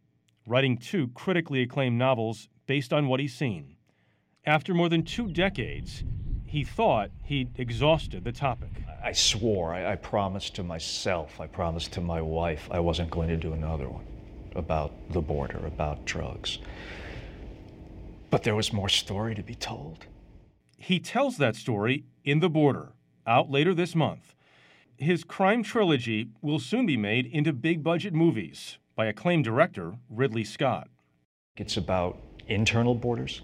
writing 0.44 0.76
two 0.76 1.06
critically 1.14 1.62
acclaimed 1.62 1.96
novels 1.96 2.48
based 2.66 2.92
on 2.92 3.06
what 3.06 3.20
he's 3.20 3.32
seen. 3.32 3.76
After 4.44 4.74
more 4.74 4.88
than 4.88 5.04
two 5.04 5.28
decades, 5.28 6.02
he 6.44 6.64
thought 6.64 7.12
he'd 7.22 7.56
exhausted 7.56 8.24
the 8.24 8.32
topic. 8.32 8.70
I 9.04 9.12
swore, 9.12 9.72
I, 9.72 9.92
I, 9.92 9.94
promised 9.94 10.56
to 10.56 10.64
myself, 10.64 11.40
I 11.40 11.46
promised 11.46 11.92
to 11.92 12.00
my 12.00 12.20
wife, 12.20 12.68
I 12.72 12.80
wasn't 12.80 13.12
going 13.12 13.28
to 13.28 13.36
do 13.36 13.52
another 13.52 13.88
one 13.88 14.06
about 14.56 14.92
the 15.12 15.20
border, 15.20 15.64
about 15.64 16.04
drugs. 16.04 16.58
But 18.30 18.42
there 18.42 18.56
was 18.56 18.72
more 18.72 18.88
story 18.88 19.36
to 19.36 19.44
be 19.44 19.54
told. 19.54 20.06
He 20.76 20.98
tells 20.98 21.36
that 21.36 21.54
story 21.54 22.04
in 22.24 22.40
The 22.40 22.50
Border, 22.50 22.93
out 23.26 23.50
later 23.50 23.74
this 23.74 23.94
month. 23.94 24.34
His 24.96 25.24
crime 25.24 25.62
trilogy 25.62 26.28
will 26.40 26.58
soon 26.58 26.86
be 26.86 26.96
made 26.96 27.26
into 27.26 27.52
big 27.52 27.82
budget 27.82 28.14
movies 28.14 28.78
by 28.94 29.06
acclaimed 29.06 29.44
director 29.44 29.94
Ridley 30.08 30.44
Scott. 30.44 30.88
It's 31.56 31.76
about 31.76 32.18
internal 32.46 32.94
borders, 32.94 33.42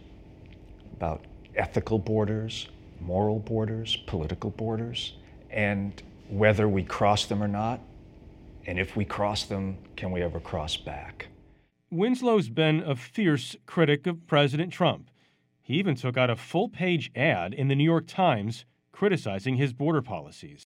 about 0.92 1.25
ethical 1.56 1.99
borders, 1.99 2.68
moral 3.00 3.38
borders, 3.38 3.96
political 4.06 4.50
borders, 4.50 5.14
and 5.50 6.00
whether 6.28 6.68
we 6.68 6.84
cross 6.84 7.26
them 7.26 7.42
or 7.42 7.49
not, 7.49 7.80
and 8.66 8.78
if 8.78 8.96
we 8.96 9.04
cross 9.04 9.44
them, 9.44 9.78
can 9.96 10.12
we 10.12 10.22
ever 10.22 10.38
cross 10.38 10.76
back? 10.76 11.28
Winslow's 11.90 12.49
been 12.49 12.80
a 12.80 12.94
fierce 12.94 13.56
critic 13.66 14.06
of 14.06 14.26
President 14.28 14.72
Trump. 14.72 15.10
He 15.60 15.75
even 15.75 15.96
took 15.96 16.16
out 16.16 16.30
a 16.30 16.37
full 16.37 16.68
page 16.68 17.10
ad 17.16 17.52
in 17.52 17.68
the 17.68 17.75
New 17.75 17.84
York 17.84 18.06
Times 18.06 18.64
criticizing 18.92 19.56
his 19.56 19.73
border 19.73 20.02
policies. 20.02 20.64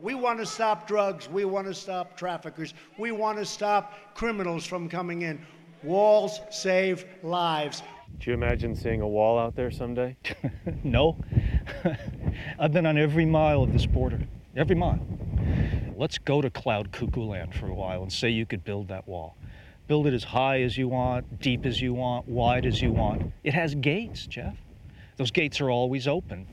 We 0.00 0.14
want 0.14 0.40
to 0.40 0.46
stop 0.46 0.88
drugs. 0.88 1.28
We 1.28 1.44
want 1.44 1.66
to 1.68 1.74
stop 1.74 2.16
traffickers. 2.16 2.74
We 2.98 3.12
want 3.12 3.38
to 3.38 3.44
stop 3.44 3.94
criminals 4.14 4.66
from 4.66 4.88
coming 4.88 5.22
in. 5.22 5.40
Walls 5.84 6.40
save 6.50 7.04
lives. 7.22 7.82
Do 8.18 8.30
you 8.30 8.34
imagine 8.34 8.74
seeing 8.74 9.00
a 9.00 9.08
wall 9.08 9.38
out 9.38 9.54
there 9.54 9.70
someday? 9.70 10.16
no. 10.82 11.16
I've 12.58 12.72
been 12.72 12.86
on 12.86 12.98
every 12.98 13.24
mile 13.24 13.62
of 13.62 13.72
this 13.72 13.86
border, 13.86 14.20
every 14.56 14.76
mile. 14.76 15.04
Let's 15.96 16.18
go 16.18 16.40
to 16.40 16.50
Cloud 16.50 16.90
Cuckoo 16.90 17.22
Land 17.22 17.54
for 17.54 17.68
a 17.68 17.74
while 17.74 18.02
and 18.02 18.12
say 18.12 18.30
you 18.30 18.46
could 18.46 18.64
build 18.64 18.88
that 18.88 19.06
wall. 19.06 19.36
Build 19.86 20.06
it 20.06 20.14
as 20.14 20.24
high 20.24 20.62
as 20.62 20.78
you 20.78 20.88
want, 20.88 21.40
deep 21.40 21.66
as 21.66 21.80
you 21.80 21.92
want, 21.92 22.26
wide 22.26 22.66
as 22.66 22.80
you 22.80 22.90
want. 22.90 23.32
It 23.44 23.52
has 23.54 23.74
gates, 23.74 24.26
Jeff. 24.26 24.56
Those 25.18 25.30
gates 25.30 25.60
are 25.60 25.70
always 25.70 26.08
open. 26.08 26.46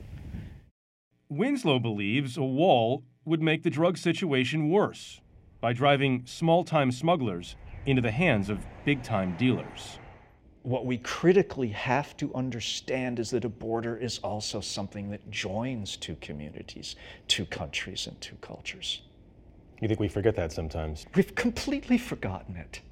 Winslow 1.32 1.78
believes 1.78 2.36
a 2.36 2.42
wall 2.42 3.04
would 3.24 3.40
make 3.40 3.62
the 3.62 3.70
drug 3.70 3.96
situation 3.96 4.68
worse 4.68 5.22
by 5.62 5.72
driving 5.72 6.26
small 6.26 6.62
time 6.62 6.92
smugglers 6.92 7.56
into 7.86 8.02
the 8.02 8.10
hands 8.10 8.50
of 8.50 8.58
big 8.84 9.02
time 9.02 9.34
dealers. 9.38 9.98
What 10.62 10.84
we 10.84 10.98
critically 10.98 11.68
have 11.68 12.14
to 12.18 12.34
understand 12.34 13.18
is 13.18 13.30
that 13.30 13.46
a 13.46 13.48
border 13.48 13.96
is 13.96 14.18
also 14.18 14.60
something 14.60 15.08
that 15.10 15.30
joins 15.30 15.96
two 15.96 16.16
communities, 16.16 16.96
two 17.28 17.46
countries, 17.46 18.06
and 18.06 18.20
two 18.20 18.36
cultures. 18.42 19.00
You 19.80 19.88
think 19.88 20.00
we 20.00 20.08
forget 20.08 20.36
that 20.36 20.52
sometimes? 20.52 21.06
We've 21.14 21.34
completely 21.34 21.96
forgotten 21.96 22.56
it. 22.56 22.82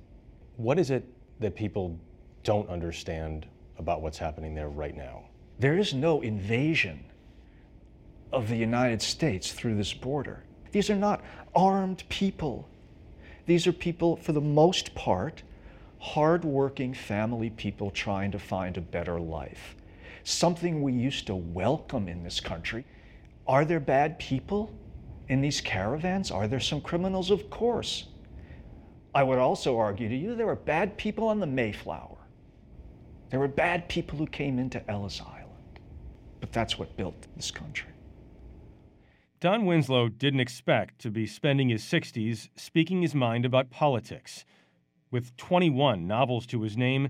What 0.56 0.78
is 0.78 0.90
it 0.90 1.04
that 1.40 1.54
people 1.54 2.00
don't 2.42 2.70
understand 2.70 3.46
about 3.76 4.00
what's 4.00 4.18
happening 4.18 4.54
there 4.54 4.70
right 4.70 4.96
now? 4.96 5.24
There 5.58 5.76
is 5.76 5.92
no 5.92 6.22
invasion 6.22 7.04
of 8.32 8.48
the 8.48 8.56
United 8.56 9.02
States 9.02 9.52
through 9.52 9.76
this 9.76 9.92
border. 9.92 10.44
These 10.72 10.90
are 10.90 10.96
not 10.96 11.22
armed 11.54 12.04
people. 12.08 12.68
These 13.46 13.66
are 13.66 13.72
people, 13.72 14.16
for 14.16 14.32
the 14.32 14.40
most 14.40 14.94
part, 14.94 15.42
hardworking 15.98 16.94
family 16.94 17.50
people 17.50 17.90
trying 17.90 18.30
to 18.32 18.38
find 18.38 18.76
a 18.76 18.80
better 18.80 19.20
life. 19.20 19.76
Something 20.22 20.82
we 20.82 20.92
used 20.92 21.26
to 21.26 21.34
welcome 21.34 22.08
in 22.08 22.22
this 22.22 22.40
country. 22.40 22.84
Are 23.46 23.64
there 23.64 23.80
bad 23.80 24.18
people 24.18 24.72
in 25.28 25.40
these 25.40 25.60
caravans? 25.60 26.30
Are 26.30 26.46
there 26.46 26.60
some 26.60 26.80
criminals? 26.80 27.30
Of 27.30 27.50
course. 27.50 28.06
I 29.14 29.24
would 29.24 29.38
also 29.38 29.76
argue 29.76 30.08
to 30.08 30.16
you 30.16 30.36
there 30.36 30.46
were 30.46 30.56
bad 30.56 30.96
people 30.96 31.28
on 31.28 31.40
the 31.40 31.46
Mayflower. 31.46 32.16
There 33.30 33.40
were 33.40 33.48
bad 33.48 33.88
people 33.88 34.18
who 34.18 34.26
came 34.26 34.58
into 34.58 34.88
Ellis 34.90 35.20
Island. 35.20 35.80
But 36.40 36.52
that's 36.52 36.78
what 36.78 36.96
built 36.96 37.26
this 37.36 37.50
country. 37.50 37.89
Don 39.40 39.64
Winslow 39.64 40.10
didn't 40.10 40.40
expect 40.40 40.98
to 40.98 41.10
be 41.10 41.26
spending 41.26 41.70
his 41.70 41.82
60s 41.82 42.50
speaking 42.56 43.00
his 43.00 43.14
mind 43.14 43.46
about 43.46 43.70
politics. 43.70 44.44
With 45.10 45.34
21 45.38 46.06
novels 46.06 46.44
to 46.48 46.60
his 46.60 46.76
name, 46.76 47.08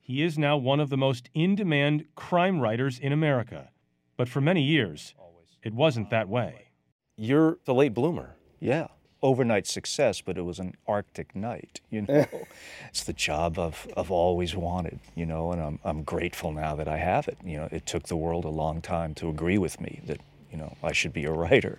he 0.00 0.24
is 0.24 0.36
now 0.36 0.56
one 0.56 0.80
of 0.80 0.90
the 0.90 0.96
most 0.96 1.30
in 1.34 1.54
demand 1.54 2.06
crime 2.16 2.58
writers 2.58 2.98
in 2.98 3.12
America. 3.12 3.70
But 4.16 4.28
for 4.28 4.40
many 4.40 4.60
years, 4.60 5.14
it 5.62 5.72
wasn't 5.72 6.10
that 6.10 6.28
way. 6.28 6.72
You're 7.16 7.58
the 7.64 7.74
late 7.74 7.94
bloomer. 7.94 8.34
Yeah. 8.58 8.88
Overnight 9.22 9.68
success, 9.68 10.20
but 10.20 10.36
it 10.36 10.42
was 10.42 10.58
an 10.58 10.74
Arctic 10.88 11.36
night, 11.36 11.80
you 11.90 12.02
know. 12.02 12.26
it's 12.88 13.04
the 13.04 13.12
job 13.12 13.56
I've, 13.56 13.86
I've 13.96 14.10
always 14.10 14.56
wanted, 14.56 14.98
you 15.14 15.26
know, 15.26 15.52
and 15.52 15.62
I'm, 15.62 15.78
I'm 15.84 16.02
grateful 16.02 16.50
now 16.50 16.74
that 16.74 16.88
I 16.88 16.96
have 16.96 17.28
it. 17.28 17.38
You 17.44 17.58
know, 17.58 17.68
it 17.70 17.86
took 17.86 18.08
the 18.08 18.16
world 18.16 18.44
a 18.44 18.50
long 18.50 18.82
time 18.82 19.14
to 19.14 19.28
agree 19.28 19.58
with 19.58 19.80
me 19.80 20.00
that, 20.06 20.20
you 20.50 20.58
know, 20.58 20.76
I 20.82 20.92
should 20.92 21.12
be 21.12 21.24
a 21.24 21.32
writer. 21.32 21.78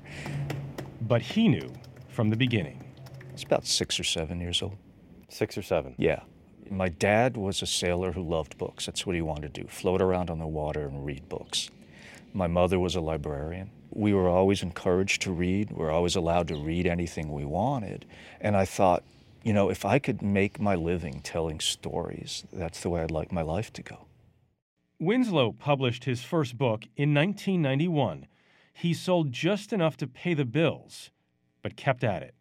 But 1.01 1.21
he 1.21 1.47
knew 1.47 1.73
from 2.09 2.29
the 2.29 2.35
beginning. 2.35 2.83
It's 3.33 3.43
about 3.43 3.65
six 3.65 3.99
or 3.99 4.03
seven 4.03 4.41
years 4.41 4.61
old. 4.61 4.77
Six 5.29 5.57
or 5.57 5.61
seven? 5.61 5.95
Yeah. 5.97 6.21
My 6.69 6.89
dad 6.89 7.37
was 7.37 7.61
a 7.61 7.65
sailor 7.65 8.11
who 8.11 8.21
loved 8.21 8.57
books. 8.57 8.85
That's 8.85 9.05
what 9.05 9.15
he 9.15 9.21
wanted 9.21 9.53
to 9.53 9.61
do 9.61 9.67
float 9.67 10.01
around 10.01 10.29
on 10.29 10.39
the 10.39 10.47
water 10.47 10.85
and 10.85 11.05
read 11.05 11.27
books. 11.29 11.69
My 12.33 12.47
mother 12.47 12.79
was 12.79 12.95
a 12.95 13.01
librarian. 13.01 13.71
We 13.91 14.13
were 14.13 14.29
always 14.29 14.61
encouraged 14.61 15.21
to 15.23 15.31
read. 15.31 15.71
We 15.71 15.77
were 15.77 15.91
always 15.91 16.15
allowed 16.15 16.47
to 16.49 16.55
read 16.55 16.85
anything 16.85 17.31
we 17.31 17.45
wanted. 17.45 18.05
And 18.39 18.55
I 18.55 18.65
thought, 18.65 19.03
you 19.43 19.53
know, 19.53 19.69
if 19.69 19.85
I 19.85 19.97
could 19.97 20.21
make 20.21 20.59
my 20.59 20.75
living 20.75 21.21
telling 21.21 21.59
stories, 21.59 22.43
that's 22.53 22.81
the 22.81 22.89
way 22.89 23.01
I'd 23.01 23.09
like 23.09 23.31
my 23.31 23.41
life 23.41 23.73
to 23.73 23.81
go. 23.81 24.05
Winslow 24.99 25.53
published 25.53 26.03
his 26.03 26.21
first 26.21 26.57
book 26.57 26.83
in 26.97 27.13
1991. 27.13 28.27
He 28.79 28.93
sold 28.93 29.33
just 29.33 29.73
enough 29.73 29.97
to 29.97 30.07
pay 30.07 30.33
the 30.33 30.45
bills, 30.45 31.11
but 31.61 31.75
kept 31.75 32.01
at 32.01 32.23
it. 32.23 32.33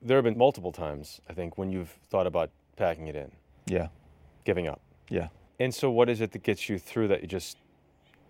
There 0.00 0.16
have 0.16 0.24
been 0.24 0.38
multiple 0.38 0.72
times, 0.72 1.20
I 1.28 1.34
think, 1.34 1.58
when 1.58 1.70
you've 1.70 1.98
thought 2.08 2.26
about 2.26 2.50
packing 2.76 3.08
it 3.08 3.14
in. 3.14 3.30
Yeah. 3.66 3.88
Giving 4.44 4.66
up. 4.66 4.80
Yeah. 5.10 5.28
And 5.60 5.74
so 5.74 5.90
what 5.90 6.08
is 6.08 6.22
it 6.22 6.32
that 6.32 6.42
gets 6.42 6.70
you 6.70 6.78
through 6.78 7.08
that 7.08 7.20
you 7.20 7.28
just 7.28 7.58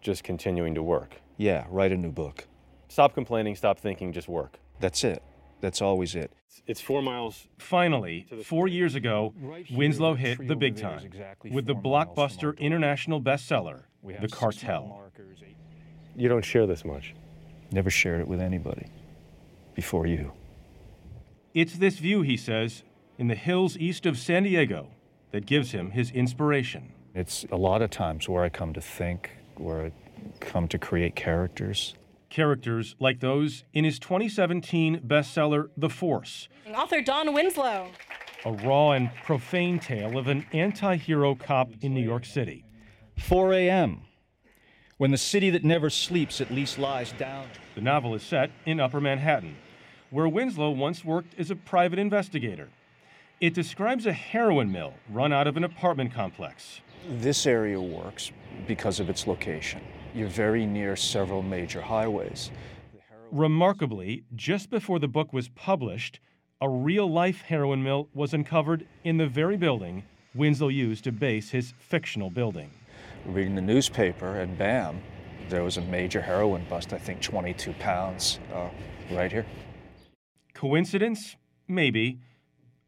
just 0.00 0.24
continuing 0.24 0.74
to 0.74 0.82
work? 0.82 1.20
Yeah, 1.36 1.66
write 1.70 1.92
a 1.92 1.96
new 1.96 2.10
book. 2.10 2.48
Stop 2.88 3.14
complaining, 3.14 3.54
stop 3.54 3.78
thinking, 3.78 4.12
just 4.12 4.28
work. 4.28 4.58
That's 4.80 5.04
it. 5.04 5.22
That's 5.60 5.80
always 5.80 6.16
it. 6.16 6.32
It's 6.66 6.80
four 6.80 7.00
miles. 7.00 7.46
Finally, 7.58 8.26
four 8.44 8.66
years 8.66 8.96
ago, 8.96 9.34
Winslow 9.70 10.14
hit 10.14 10.48
the 10.48 10.56
big 10.56 10.76
time 10.76 11.08
with 11.48 11.66
the 11.66 11.76
blockbuster 11.76 12.58
international 12.58 13.22
bestseller, 13.22 13.82
The 14.02 14.26
Cartel. 14.26 15.12
You 16.16 16.28
don't 16.28 16.44
share 16.44 16.66
this 16.66 16.84
much. 16.84 17.14
Never 17.72 17.90
shared 17.90 18.20
it 18.20 18.28
with 18.28 18.40
anybody 18.40 18.86
before 19.74 20.06
you. 20.06 20.32
It's 21.54 21.74
this 21.74 21.98
view, 21.98 22.22
he 22.22 22.36
says, 22.36 22.82
in 23.18 23.28
the 23.28 23.34
hills 23.34 23.76
east 23.76 24.06
of 24.06 24.18
San 24.18 24.42
Diego 24.42 24.88
that 25.30 25.46
gives 25.46 25.72
him 25.72 25.90
his 25.90 26.10
inspiration. 26.10 26.92
It's 27.14 27.44
a 27.50 27.56
lot 27.56 27.82
of 27.82 27.90
times 27.90 28.28
where 28.28 28.42
I 28.42 28.48
come 28.48 28.72
to 28.74 28.80
think, 28.80 29.30
where 29.56 29.86
I 29.86 29.92
come 30.40 30.68
to 30.68 30.78
create 30.78 31.14
characters. 31.14 31.94
Characters 32.30 32.94
like 32.98 33.20
those 33.20 33.64
in 33.74 33.84
his 33.84 33.98
2017 33.98 35.00
bestseller, 35.00 35.68
The 35.76 35.90
Force. 35.90 36.48
Author 36.74 37.02
Don 37.02 37.34
Winslow. 37.34 37.88
A 38.44 38.52
raw 38.52 38.92
and 38.92 39.10
profane 39.24 39.78
tale 39.78 40.18
of 40.18 40.28
an 40.28 40.46
anti 40.52 40.96
hero 40.96 41.34
cop 41.34 41.70
in 41.80 41.94
New 41.94 42.02
York 42.02 42.24
City. 42.24 42.64
4 43.18 43.52
a.m. 43.52 44.02
When 44.98 45.10
the 45.10 45.16
city 45.16 45.50
that 45.50 45.64
never 45.64 45.90
sleeps 45.90 46.40
at 46.40 46.50
least 46.50 46.78
lies 46.78 47.12
down. 47.12 47.48
The 47.74 47.80
novel 47.80 48.14
is 48.14 48.22
set 48.22 48.50
in 48.66 48.78
Upper 48.78 49.00
Manhattan, 49.00 49.56
where 50.10 50.28
Winslow 50.28 50.70
once 50.70 51.04
worked 51.04 51.38
as 51.38 51.50
a 51.50 51.56
private 51.56 51.98
investigator. 51.98 52.68
It 53.40 53.54
describes 53.54 54.06
a 54.06 54.12
heroin 54.12 54.70
mill 54.70 54.94
run 55.10 55.32
out 55.32 55.46
of 55.46 55.56
an 55.56 55.64
apartment 55.64 56.14
complex. 56.14 56.80
This 57.08 57.46
area 57.46 57.80
works 57.80 58.30
because 58.68 59.00
of 59.00 59.10
its 59.10 59.26
location. 59.26 59.80
You're 60.14 60.28
very 60.28 60.66
near 60.66 60.94
several 60.94 61.42
major 61.42 61.80
highways. 61.80 62.50
Remarkably, 63.32 64.24
just 64.36 64.70
before 64.70 64.98
the 64.98 65.08
book 65.08 65.32
was 65.32 65.48
published, 65.48 66.20
a 66.60 66.68
real 66.68 67.10
life 67.10 67.40
heroin 67.40 67.82
mill 67.82 68.08
was 68.14 68.34
uncovered 68.34 68.86
in 69.02 69.16
the 69.16 69.26
very 69.26 69.56
building 69.56 70.04
Winslow 70.34 70.68
used 70.68 71.04
to 71.04 71.12
base 71.12 71.50
his 71.50 71.74
fictional 71.78 72.30
building. 72.30 72.70
Reading 73.26 73.54
the 73.54 73.62
newspaper, 73.62 74.40
and 74.40 74.58
bam, 74.58 75.00
there 75.48 75.62
was 75.62 75.76
a 75.76 75.80
major 75.82 76.20
heroin 76.20 76.64
bust, 76.68 76.92
I 76.92 76.98
think 76.98 77.20
22 77.20 77.72
pounds, 77.74 78.40
uh, 78.52 78.68
right 79.12 79.30
here. 79.30 79.46
Coincidence? 80.54 81.36
Maybe. 81.68 82.18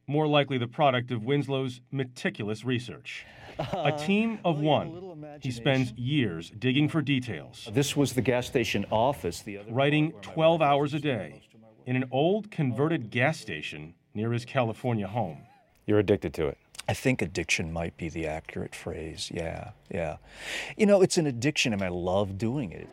More 0.07 0.27
likely 0.27 0.59
the 0.59 0.66
product 0.66 1.11
of 1.12 1.25
Winslow's 1.25 1.81
meticulous 1.90 2.64
research. 2.64 3.25
A 3.73 3.92
team 3.92 4.40
of 4.44 4.59
one. 4.61 5.38
He 5.40 5.51
spends 5.51 5.92
years 5.92 6.51
digging 6.59 6.88
for 6.88 7.01
details. 7.01 7.68
This 7.73 7.97
was 7.97 8.12
the 8.12 8.23
gas 8.23 8.47
station 8.47 8.85
office. 8.90 9.42
The 9.42 9.59
other 9.59 9.73
writing 9.73 10.12
12 10.23 10.61
hours 10.61 10.94
a 10.94 10.99
day 10.99 11.42
in 11.87 11.97
an 11.97 12.05
old 12.11 12.51
converted 12.51 13.11
gas 13.11 13.38
station 13.38 13.94
near 14.14 14.33
his 14.33 14.44
California 14.44 15.07
home. 15.07 15.38
You're 15.87 15.99
addicted 16.01 16.35
to 16.35 16.49
it. 16.49 16.59
I 16.88 16.94
think 16.94 17.23
addiction 17.23 17.73
might 17.73 17.97
be 17.97 18.09
the 18.09 18.27
accurate 18.27 18.75
phrase. 18.75 19.31
Yeah, 19.33 19.70
yeah. 19.90 20.18
You 20.77 20.87
know, 20.87 21.01
it's 21.01 21.16
an 21.16 21.27
addiction 21.27 21.73
and 21.73 21.83
I 21.83 21.88
love 21.88 22.37
doing 22.37 22.73
it. 22.73 22.88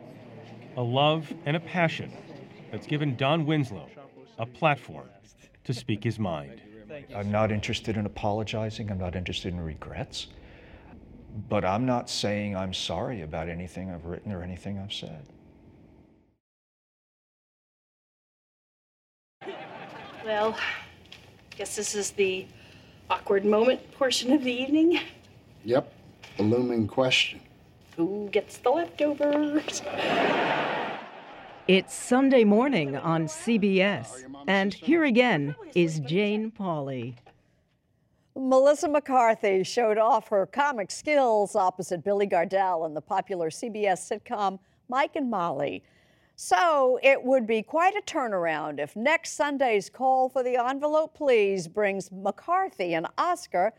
A 0.76 0.82
love 0.82 1.32
and 1.44 1.56
a 1.56 1.60
passion 1.60 2.10
that's 2.70 2.86
given 2.86 3.16
Don 3.16 3.44
Winslow 3.44 3.88
a 4.38 4.46
platform 4.46 5.08
to 5.64 5.74
speak 5.74 6.02
his 6.02 6.18
mind. 6.18 6.60
I'm 7.14 7.30
not 7.30 7.52
interested 7.52 7.96
in 7.96 8.06
apologizing. 8.06 8.90
I'm 8.90 8.98
not 8.98 9.14
interested 9.14 9.52
in 9.52 9.60
regrets. 9.60 10.28
But 11.48 11.64
I'm 11.64 11.86
not 11.86 12.10
saying 12.10 12.56
I'm 12.56 12.74
sorry 12.74 13.22
about 13.22 13.48
anything 13.48 13.90
I've 13.90 14.04
written 14.04 14.32
or 14.32 14.42
anything 14.42 14.78
I've 14.78 14.92
said. 14.92 15.26
Well, 20.24 20.56
guess 21.56 21.76
this 21.76 21.94
is 21.94 22.10
the 22.12 22.46
awkward 23.12 23.44
moment 23.44 23.78
portion 23.92 24.32
of 24.32 24.42
the 24.42 24.50
evening. 24.50 24.98
Yep, 25.66 25.92
the 26.38 26.42
looming 26.44 26.88
question. 26.88 27.40
Who 27.94 28.30
gets 28.32 28.56
the 28.56 28.70
leftovers? 28.70 29.82
It's 31.68 31.94
Sunday 31.94 32.42
morning 32.44 32.96
on 32.96 33.26
CBS, 33.26 34.24
and 34.48 34.72
here 34.72 35.04
again 35.04 35.54
is 35.74 36.00
Jane 36.00 36.50
Pauley. 36.50 37.16
Melissa 38.34 38.88
McCarthy 38.88 39.62
showed 39.62 39.98
off 39.98 40.28
her 40.28 40.46
comic 40.46 40.90
skills 40.90 41.54
opposite 41.54 42.02
Billy 42.02 42.26
Gardell 42.26 42.86
in 42.86 42.94
the 42.94 43.02
popular 43.02 43.50
CBS 43.50 44.10
sitcom 44.10 44.58
Mike 44.88 45.16
and 45.16 45.30
Molly. 45.30 45.84
So 46.44 46.98
it 47.04 47.22
would 47.22 47.46
be 47.46 47.62
quite 47.62 47.94
a 47.94 48.02
turnaround 48.02 48.80
if 48.80 48.96
next 48.96 49.34
Sunday's 49.34 49.88
call 49.88 50.28
for 50.28 50.42
the 50.42 50.56
envelope, 50.56 51.14
please, 51.14 51.68
brings 51.68 52.10
McCarthy 52.10 52.94
an 52.94 53.06
Oscar 53.16 53.72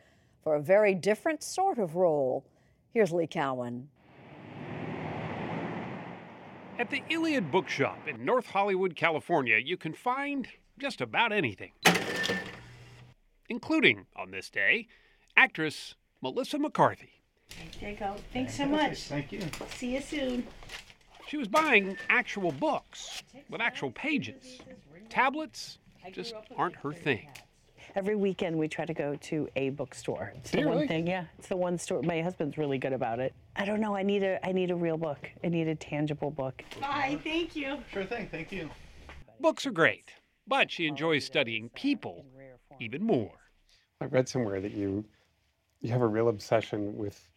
for 0.45 0.55
a 0.55 0.61
very 0.61 0.95
different 0.95 1.43
sort 1.43 1.77
of 1.77 1.97
role. 1.97 2.45
Here's 2.93 3.11
Lee 3.11 3.27
Cowan. 3.27 3.89
At 6.79 6.89
the 6.89 7.03
Iliad 7.09 7.51
Bookshop 7.51 8.07
in 8.07 8.23
North 8.23 8.45
Hollywood, 8.45 8.95
California, 8.95 9.57
you 9.57 9.75
can 9.75 9.93
find 9.93 10.47
just 10.79 11.01
about 11.01 11.33
anything. 11.33 11.73
Including, 13.49 14.05
on 14.15 14.31
this 14.31 14.49
day, 14.49 14.87
actress 15.35 15.95
Melissa 16.21 16.59
McCarthy. 16.59 17.23
There 17.81 17.91
you 17.91 17.97
go. 17.97 18.15
Thanks 18.31 18.55
so 18.55 18.65
much. 18.67 18.99
Thank 18.99 19.33
you. 19.33 19.41
See 19.75 19.95
you 19.95 20.01
soon. 20.01 20.47
She 21.33 21.37
was 21.37 21.47
buying 21.47 21.97
actual 22.09 22.51
books 22.51 23.23
with 23.49 23.59
actual 23.59 23.89
pages. 23.89 24.59
Tablets 25.09 25.79
just 26.11 26.35
aren't 26.55 26.75
her 26.75 26.93
thing. 26.93 27.27
Every 27.95 28.15
weekend 28.15 28.55
we 28.55 28.67
try 28.67 28.85
to 28.85 28.93
go 28.93 29.15
to 29.15 29.49
a 29.55 29.71
bookstore. 29.71 30.31
It's 30.35 30.51
the 30.51 30.59
Really? 30.59 30.75
one 30.75 30.87
thing, 30.87 31.07
yeah. 31.07 31.25
It's 31.39 31.47
the 31.47 31.57
one 31.57 31.79
store. 31.79 32.03
My 32.03 32.21
husband's 32.21 32.55
really 32.59 32.77
good 32.77 32.93
about 32.93 33.19
it. 33.19 33.33
I 33.55 33.65
don't 33.65 33.79
know. 33.81 33.95
I 33.95 34.03
need 34.03 34.21
a 34.21 34.45
I 34.47 34.51
need 34.51 34.69
a 34.69 34.75
real 34.75 34.95
book. 34.95 35.27
I 35.43 35.47
need 35.47 35.67
a 35.67 35.73
tangible 35.73 36.29
book. 36.29 36.63
Bye. 36.79 37.17
Thank 37.23 37.55
you. 37.55 37.79
Sure 37.91 38.05
thing. 38.05 38.27
Thank 38.29 38.51
you. 38.51 38.69
Books 39.39 39.65
are 39.65 39.71
great, 39.71 40.11
but 40.45 40.69
she 40.69 40.85
enjoys 40.85 41.25
studying 41.25 41.69
people 41.69 42.27
even 42.79 43.01
more. 43.03 43.39
I 43.99 44.05
read 44.05 44.29
somewhere 44.29 44.61
that 44.61 44.73
you 44.73 45.03
you 45.81 45.89
have 45.89 46.01
a 46.01 46.07
real 46.07 46.29
obsession 46.29 46.95
with 46.95 47.27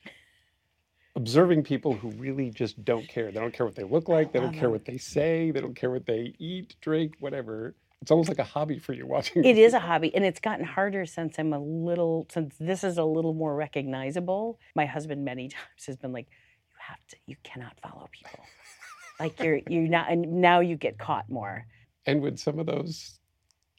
observing 1.17 1.65
people 1.65 1.95
who 1.95 2.11
really 2.11 2.51
just 2.51 2.85
don't 2.85 3.09
care. 3.09 3.33
They 3.33 3.41
don't 3.41 3.53
care 3.53 3.67
what 3.67 3.75
they 3.75 3.85
look 3.85 4.09
like. 4.09 4.33
They 4.33 4.39
don't 4.39 4.53
care 4.53 4.65
uh-huh. 4.65 4.73
what 4.73 4.85
they 4.85 4.99
say. 4.99 5.51
They 5.51 5.61
don't 5.61 5.75
care 5.75 5.91
what 5.91 6.07
they 6.07 6.35
eat, 6.39 6.77
drink, 6.81 7.15
whatever. 7.19 7.75
It's 8.03 8.11
almost 8.11 8.29
like 8.29 8.39
a 8.39 8.45
hobby 8.45 8.79
for 8.79 8.93
you 8.93 9.07
watching. 9.07 9.43
It 9.45 9.59
is 9.59 9.73
a 9.73 9.81
hobby, 9.81 10.15
and 10.15 10.25
it's 10.25 10.39
gotten 10.39 10.65
harder 10.65 11.07
since 11.07 11.39
I'm 11.39 11.53
a 11.53 11.59
little 11.59 12.27
since 12.31 12.55
this 12.61 12.85
is 12.85 12.99
a 12.99 13.05
little 13.05 13.35
more 13.35 13.57
recognizable. 13.57 14.61
My 14.77 14.87
husband 14.87 15.25
many 15.25 15.49
times 15.49 15.87
has 15.87 15.97
been 15.97 16.13
like, 16.13 16.29
"You 16.71 16.77
have 16.79 17.05
to. 17.09 17.17
You 17.27 17.37
cannot 17.43 17.81
follow 17.83 18.09
people. 18.13 18.45
Like 19.19 19.41
you're 19.41 19.61
you're 19.69 19.89
not." 19.89 20.13
And 20.13 20.41
now 20.41 20.61
you 20.61 20.77
get 20.77 20.99
caught 20.99 21.29
more. 21.31 21.67
And 22.05 22.21
would 22.23 22.39
some 22.39 22.59
of 22.59 22.67
those 22.67 23.19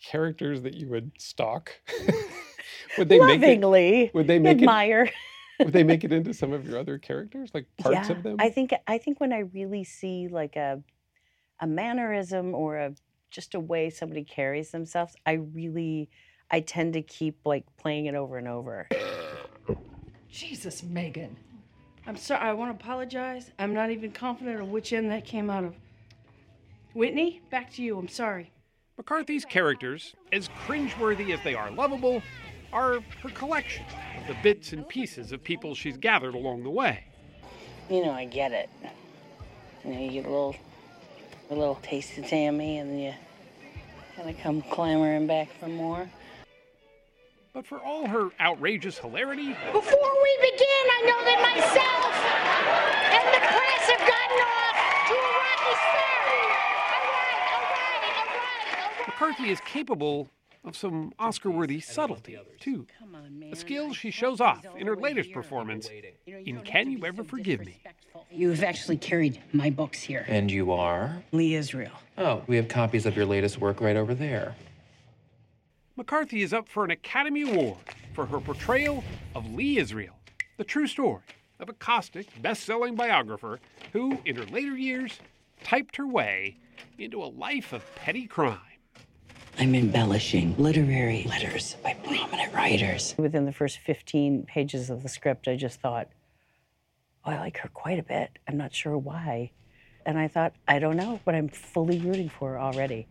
characters 0.03 0.63
that 0.63 0.73
you 0.73 0.89
would 0.89 1.11
stalk, 1.17 1.71
would 2.97 3.07
they 3.07 3.19
make 3.19 3.41
Lovingly 3.41 4.05
it? 4.05 4.15
Would 4.15 4.27
they 4.27 4.39
make 4.39 4.57
admire. 4.57 5.03
it? 5.03 5.13
Would 5.59 5.73
they 5.73 5.83
make 5.83 6.03
it 6.03 6.11
into 6.11 6.33
some 6.41 6.53
of 6.53 6.67
your 6.67 6.77
other 6.77 6.97
characters, 6.97 7.51
like 7.53 7.65
parts 7.77 8.09
yeah, 8.09 8.15
of 8.15 8.23
them? 8.23 8.37
I 8.39 8.49
think 8.49 8.73
I 8.87 8.97
think 8.97 9.19
when 9.19 9.33
I 9.33 9.39
really 9.39 9.83
see 9.83 10.27
like 10.27 10.55
a 10.55 10.81
a 11.59 11.67
mannerism 11.67 12.53
or 12.53 12.77
a 12.77 12.93
just 13.31 13.55
a 13.55 13.59
way 13.59 13.89
somebody 13.89 14.23
carries 14.23 14.71
themselves, 14.71 15.15
I 15.25 15.33
really 15.33 16.09
I 16.49 16.61
tend 16.61 16.93
to 16.93 17.01
keep 17.01 17.39
like 17.45 17.65
playing 17.77 18.05
it 18.05 18.15
over 18.15 18.37
and 18.37 18.47
over. 18.47 18.87
Jesus, 20.29 20.83
Megan. 20.83 21.35
I'm 22.05 22.15
sorry. 22.15 22.41
I 22.41 22.53
want 22.53 22.77
to 22.77 22.83
apologize. 22.83 23.51
I'm 23.59 23.73
not 23.73 23.91
even 23.91 24.11
confident 24.11 24.61
of 24.61 24.69
which 24.69 24.93
end 24.93 25.11
that 25.11 25.25
came 25.25 25.49
out 25.49 25.63
of. 25.63 25.75
Whitney, 26.93 27.41
back 27.49 27.71
to 27.73 27.81
you. 27.81 27.97
I'm 27.97 28.07
sorry. 28.07 28.51
McCarthy's 28.97 29.45
characters, 29.45 30.15
as 30.31 30.49
cringeworthy 30.65 31.31
as 31.31 31.43
they 31.43 31.53
are 31.53 31.69
lovable, 31.69 32.23
are 32.73 32.99
her 33.23 33.29
collection 33.33 33.85
of 34.19 34.27
the 34.27 34.35
bits 34.43 34.73
and 34.73 34.87
pieces 34.87 35.31
of 35.31 35.43
people 35.43 35.73
she's 35.75 35.97
gathered 35.97 36.35
along 36.35 36.63
the 36.63 36.69
way. 36.69 37.03
You 37.89 38.05
know, 38.05 38.11
I 38.11 38.25
get 38.25 38.51
it. 38.51 38.69
You 39.85 39.93
know, 39.93 39.99
you 39.99 40.11
get 40.11 40.25
a 40.25 40.29
little, 40.29 40.55
a 41.49 41.55
little 41.55 41.79
taste 41.81 42.17
of 42.17 42.27
Tammy, 42.27 42.77
and 42.79 43.01
you 43.01 43.13
kind 44.15 44.29
of 44.29 44.37
come 44.39 44.61
clamoring 44.63 45.27
back 45.27 45.49
for 45.59 45.67
more. 45.67 46.09
But 47.53 47.65
for 47.65 47.79
all 47.79 48.05
her 48.07 48.29
outrageous 48.39 48.97
hilarity, 48.99 49.55
Before 49.71 49.81
we 49.81 50.37
begin, 50.41 50.83
I 50.91 51.01
know 51.07 51.23
that 51.25 51.39
myself 51.55 52.13
and 53.17 53.27
the 53.33 53.41
class 53.47 53.83
have 53.89 54.03
gotten 54.05 54.39
off 54.45 54.77
to 55.07 55.13
a 55.15 55.33
rocky 55.41 55.75
start. 55.87 56.27
McCarthy 59.07 59.49
is 59.49 59.59
capable 59.61 60.29
of 60.67 60.75
some 60.75 61.13
Oscar 61.17 61.49
worthy 61.49 61.79
subtlety, 61.79 62.37
too. 62.59 62.85
A 63.51 63.55
skill 63.55 63.93
she 63.93 64.11
shows 64.11 64.41
off 64.41 64.65
in 64.77 64.85
her 64.85 64.95
latest 64.95 65.31
performance 65.31 65.89
in 66.25 66.61
Can 66.61 66.91
You 66.91 67.05
Ever 67.05 67.23
Forgive 67.23 67.61
Me? 67.65 67.81
You've 68.29 68.63
actually 68.63 68.97
carried 68.97 69.41
my 69.53 69.69
books 69.69 70.01
here. 70.01 70.25
And 70.27 70.51
you 70.51 70.73
are? 70.73 71.23
Lee 71.31 71.55
Israel. 71.55 71.93
Oh, 72.17 72.43
we 72.47 72.57
have 72.57 72.67
copies 72.67 73.05
of 73.05 73.15
your 73.15 73.25
latest 73.25 73.59
work 73.59 73.79
right 73.79 73.95
over 73.95 74.13
there. 74.13 74.55
McCarthy 75.95 76.43
is 76.43 76.53
up 76.53 76.67
for 76.67 76.83
an 76.83 76.91
Academy 76.91 77.41
Award 77.41 77.77
for 78.13 78.25
her 78.25 78.39
portrayal 78.39 79.03
of 79.33 79.51
Lee 79.53 79.77
Israel, 79.77 80.15
the 80.57 80.63
true 80.63 80.85
story 80.85 81.21
of 81.59 81.69
a 81.69 81.73
caustic, 81.73 82.27
best 82.41 82.63
selling 82.63 82.95
biographer 82.95 83.59
who, 83.93 84.19
in 84.25 84.35
her 84.35 84.45
later 84.45 84.77
years, 84.77 85.19
typed 85.63 85.95
her 85.95 86.05
way 86.05 86.57
into 86.99 87.23
a 87.23 87.25
life 87.25 87.73
of 87.73 87.83
petty 87.95 88.27
crime. 88.27 88.59
I'm 89.59 89.73
embellishing 89.73 90.55
literary 90.59 91.23
letters 91.23 91.77
by 91.81 91.95
prominent 91.95 92.53
writers. 92.53 93.15
Within 93.17 93.45
the 93.45 93.51
first 93.51 93.79
15 93.79 94.43
pages 94.43 94.91
of 94.91 95.01
the 95.01 95.09
script, 95.09 95.47
I 95.47 95.55
just 95.55 95.81
thought, 95.81 96.09
oh, 97.25 97.31
I 97.31 97.39
like 97.39 97.57
her 97.57 97.69
quite 97.69 97.97
a 97.97 98.03
bit. 98.03 98.37
I'm 98.47 98.57
not 98.57 98.75
sure 98.75 98.95
why. 98.95 99.49
And 100.05 100.19
I 100.19 100.27
thought, 100.27 100.53
I 100.67 100.77
don't 100.77 100.95
know, 100.95 101.21
but 101.25 101.33
I'm 101.33 101.49
fully 101.49 101.97
rooting 101.97 102.29
for 102.29 102.51
her 102.51 102.59
already. 102.59 103.07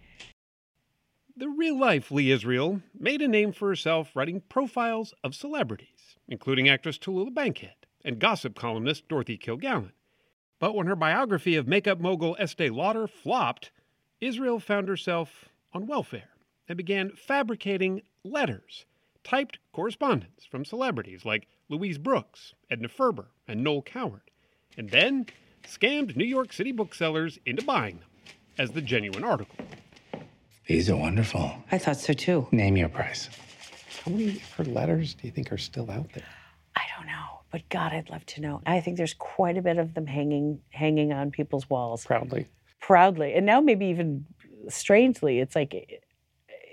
The 1.36 1.48
real 1.48 1.76
life 1.76 2.12
Lee 2.12 2.30
Israel 2.30 2.80
made 2.96 3.22
a 3.22 3.28
name 3.28 3.50
for 3.50 3.66
herself 3.66 4.14
writing 4.14 4.40
profiles 4.48 5.14
of 5.24 5.34
celebrities, 5.34 6.16
including 6.28 6.68
actress 6.68 6.96
Tallulah 6.96 7.34
Bankhead 7.34 7.74
and 8.04 8.20
gossip 8.20 8.54
columnist 8.54 9.08
Dorothy 9.08 9.36
Kilgallen. 9.36 9.90
But 10.60 10.76
when 10.76 10.86
her 10.86 10.96
biography 10.96 11.56
of 11.56 11.66
makeup 11.66 11.98
mogul 11.98 12.36
Estee 12.38 12.70
Lauder 12.70 13.08
flopped, 13.08 13.72
Israel 14.20 14.60
found 14.60 14.86
herself 14.86 15.46
on 15.74 15.88
welfare 15.88 16.28
and 16.68 16.76
began 16.76 17.10
fabricating 17.10 18.02
letters, 18.24 18.84
typed 19.24 19.58
correspondence 19.72 20.44
from 20.50 20.64
celebrities 20.64 21.24
like 21.24 21.48
Louise 21.68 21.98
Brooks, 21.98 22.54
Edna 22.70 22.88
Ferber, 22.88 23.28
and 23.48 23.62
Noel 23.62 23.82
Coward, 23.82 24.30
and 24.76 24.90
then 24.90 25.26
scammed 25.66 26.16
New 26.16 26.24
York 26.24 26.52
City 26.52 26.72
booksellers 26.72 27.38
into 27.44 27.64
buying 27.64 27.98
them 27.98 28.08
as 28.58 28.70
the 28.70 28.80
genuine 28.80 29.24
article. 29.24 29.56
These 30.66 30.90
are 30.90 30.96
wonderful. 30.96 31.52
I 31.70 31.78
thought 31.78 31.96
so 31.96 32.12
too. 32.12 32.48
Name 32.50 32.76
your 32.76 32.88
price. 32.88 33.28
How 34.04 34.10
many 34.10 34.28
of 34.36 34.52
her 34.52 34.64
letters 34.64 35.14
do 35.14 35.26
you 35.26 35.32
think 35.32 35.52
are 35.52 35.58
still 35.58 35.90
out 35.90 36.12
there? 36.12 36.24
I 36.76 36.82
don't 36.96 37.06
know, 37.06 37.40
but 37.50 37.68
God, 37.68 37.92
I'd 37.92 38.10
love 38.10 38.26
to 38.26 38.40
know. 38.40 38.62
I 38.66 38.80
think 38.80 38.96
there's 38.96 39.14
quite 39.14 39.56
a 39.56 39.62
bit 39.62 39.78
of 39.78 39.94
them 39.94 40.06
hanging 40.06 40.60
hanging 40.70 41.12
on 41.12 41.30
people's 41.30 41.68
walls. 41.70 42.04
Proudly. 42.04 42.48
Proudly. 42.80 43.34
And 43.34 43.46
now 43.46 43.60
maybe 43.60 43.86
even 43.86 44.26
strangely, 44.68 45.40
it's 45.40 45.56
like 45.56 46.02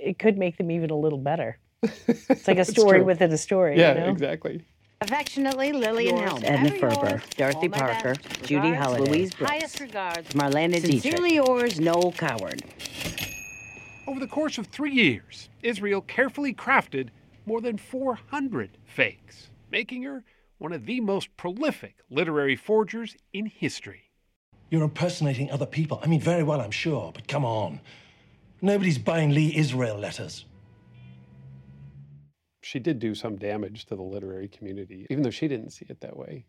it, 0.03 0.09
it 0.09 0.19
could 0.19 0.37
make 0.37 0.57
them 0.57 0.71
even 0.71 0.89
a 0.89 0.95
little 0.95 1.17
better. 1.17 1.57
It's 1.81 2.47
like 2.47 2.59
a 2.59 2.65
story 2.75 2.99
true. 2.99 3.05
within 3.05 3.31
a 3.31 3.37
story. 3.37 3.79
Yeah, 3.79 3.93
you 3.93 3.99
know? 4.01 4.09
exactly. 4.09 4.63
Affectionately, 5.01 5.73
Lillian 5.73 6.15
Yours, 6.15 6.29
Helm. 6.29 6.43
Edna 6.45 6.71
Ferber, 6.79 7.21
Dorothy 7.35 7.67
Parker, 7.67 8.15
Judy 8.43 8.73
Holliday, 8.73 9.11
Louise 9.11 9.33
Brooks, 9.33 9.51
Highest 9.51 9.79
regards, 9.81 10.29
Marlene 10.29 10.71
Dietrich. 10.71 11.01
Sincerely 11.01 11.35
yours, 11.35 11.79
Noel 11.79 12.13
Coward. 12.13 12.63
Over 14.07 14.21
the 14.21 14.27
course 14.27 14.57
of 14.57 14.67
three 14.67 14.93
years, 14.93 15.49
Israel 15.61 16.01
carefully 16.01 16.53
crafted 16.53 17.09
more 17.45 17.59
than 17.59 17.77
400 17.77 18.77
fakes, 18.85 19.49
making 19.71 20.03
her 20.03 20.23
one 20.57 20.71
of 20.71 20.85
the 20.85 21.01
most 21.01 21.35
prolific 21.35 21.97
literary 22.09 22.55
forgers 22.55 23.17
in 23.33 23.45
history. 23.45 24.03
You're 24.69 24.83
impersonating 24.83 25.51
other 25.51 25.65
people. 25.65 25.99
I 26.01 26.07
mean, 26.07 26.21
very 26.21 26.43
well, 26.43 26.61
I'm 26.61 26.71
sure, 26.71 27.11
but 27.13 27.27
come 27.27 27.43
on. 27.43 27.81
Nobody's 28.63 28.97
buying 28.97 29.31
Lee 29.31 29.53
Israel 29.57 29.97
letters. 29.97 30.45
She 32.61 32.79
did 32.79 32.97
do 32.97 33.13
some 33.13 33.35
damage 33.35 33.83
to 33.87 33.95
the 33.97 34.01
literary 34.01 34.47
community, 34.47 35.05
even 35.09 35.21
though 35.21 35.31
she 35.31 35.49
didn't 35.49 35.71
see 35.71 35.85
it 35.89 35.99
that 35.99 36.15
way. 36.15 36.45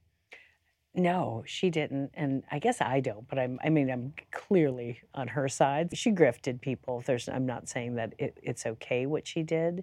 No, 0.94 1.42
she 1.44 1.70
didn't, 1.70 2.12
and 2.14 2.44
I 2.53 2.61
guess 2.61 2.81
I 2.81 3.00
don't. 3.00 3.27
But 3.27 3.40
I'm, 3.40 3.59
I 3.64 3.68
mean, 3.68 3.90
I'm 3.90 4.14
clearly 4.31 5.00
on 5.12 5.27
her 5.27 5.48
side. 5.48 5.98
She 5.98 6.12
grifted 6.12 6.61
people. 6.61 7.03
There's, 7.05 7.29
I'm 7.29 7.46
not 7.46 7.68
saying 7.68 7.96
that 7.96 8.14
it, 8.16 8.38
it's 8.40 8.64
okay 8.64 9.07
what 9.07 9.27
she 9.27 9.42
did. 9.42 9.83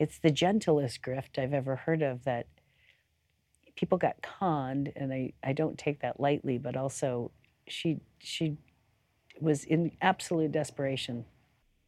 It's 0.00 0.18
the 0.18 0.32
gentlest 0.32 1.00
grift 1.00 1.38
I've 1.38 1.54
ever 1.54 1.76
heard 1.76 2.02
of. 2.02 2.24
That 2.24 2.48
people 3.76 3.98
got 3.98 4.20
conned, 4.20 4.92
and 4.96 5.12
I, 5.12 5.32
I 5.44 5.52
don't 5.52 5.78
take 5.78 6.00
that 6.00 6.18
lightly. 6.18 6.58
But 6.58 6.76
also, 6.76 7.30
she, 7.68 8.00
she 8.18 8.56
was 9.40 9.62
in 9.62 9.92
absolute 10.02 10.50
desperation. 10.50 11.24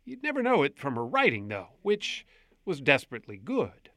You'd 0.08 0.22
never 0.22 0.42
know 0.42 0.62
it 0.62 0.78
from 0.78 0.96
her 0.96 1.04
writing, 1.04 1.48
though, 1.48 1.68
which 1.82 2.24
was 2.64 2.80
desperately 2.80 3.36
good. 3.36 3.90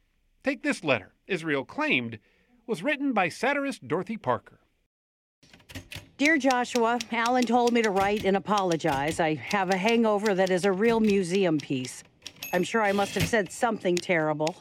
Take 0.44 0.62
this 0.62 0.84
letter, 0.84 1.14
Israel 1.26 1.64
claimed, 1.64 2.18
was 2.66 2.82
written 2.82 3.14
by 3.14 3.30
satirist 3.30 3.88
Dorothy 3.88 4.18
Parker. 4.18 4.60
Dear 6.18 6.36
Joshua, 6.36 6.98
Alan 7.10 7.44
told 7.44 7.72
me 7.72 7.80
to 7.80 7.88
write 7.88 8.26
and 8.26 8.36
apologize. 8.36 9.20
I 9.20 9.36
have 9.36 9.70
a 9.70 9.76
hangover 9.78 10.34
that 10.34 10.50
is 10.50 10.66
a 10.66 10.70
real 10.70 11.00
museum 11.00 11.56
piece. 11.56 12.04
I'm 12.52 12.62
sure 12.62 12.82
I 12.82 12.92
must 12.92 13.14
have 13.14 13.26
said 13.26 13.50
something 13.50 13.96
terrible 13.96 14.56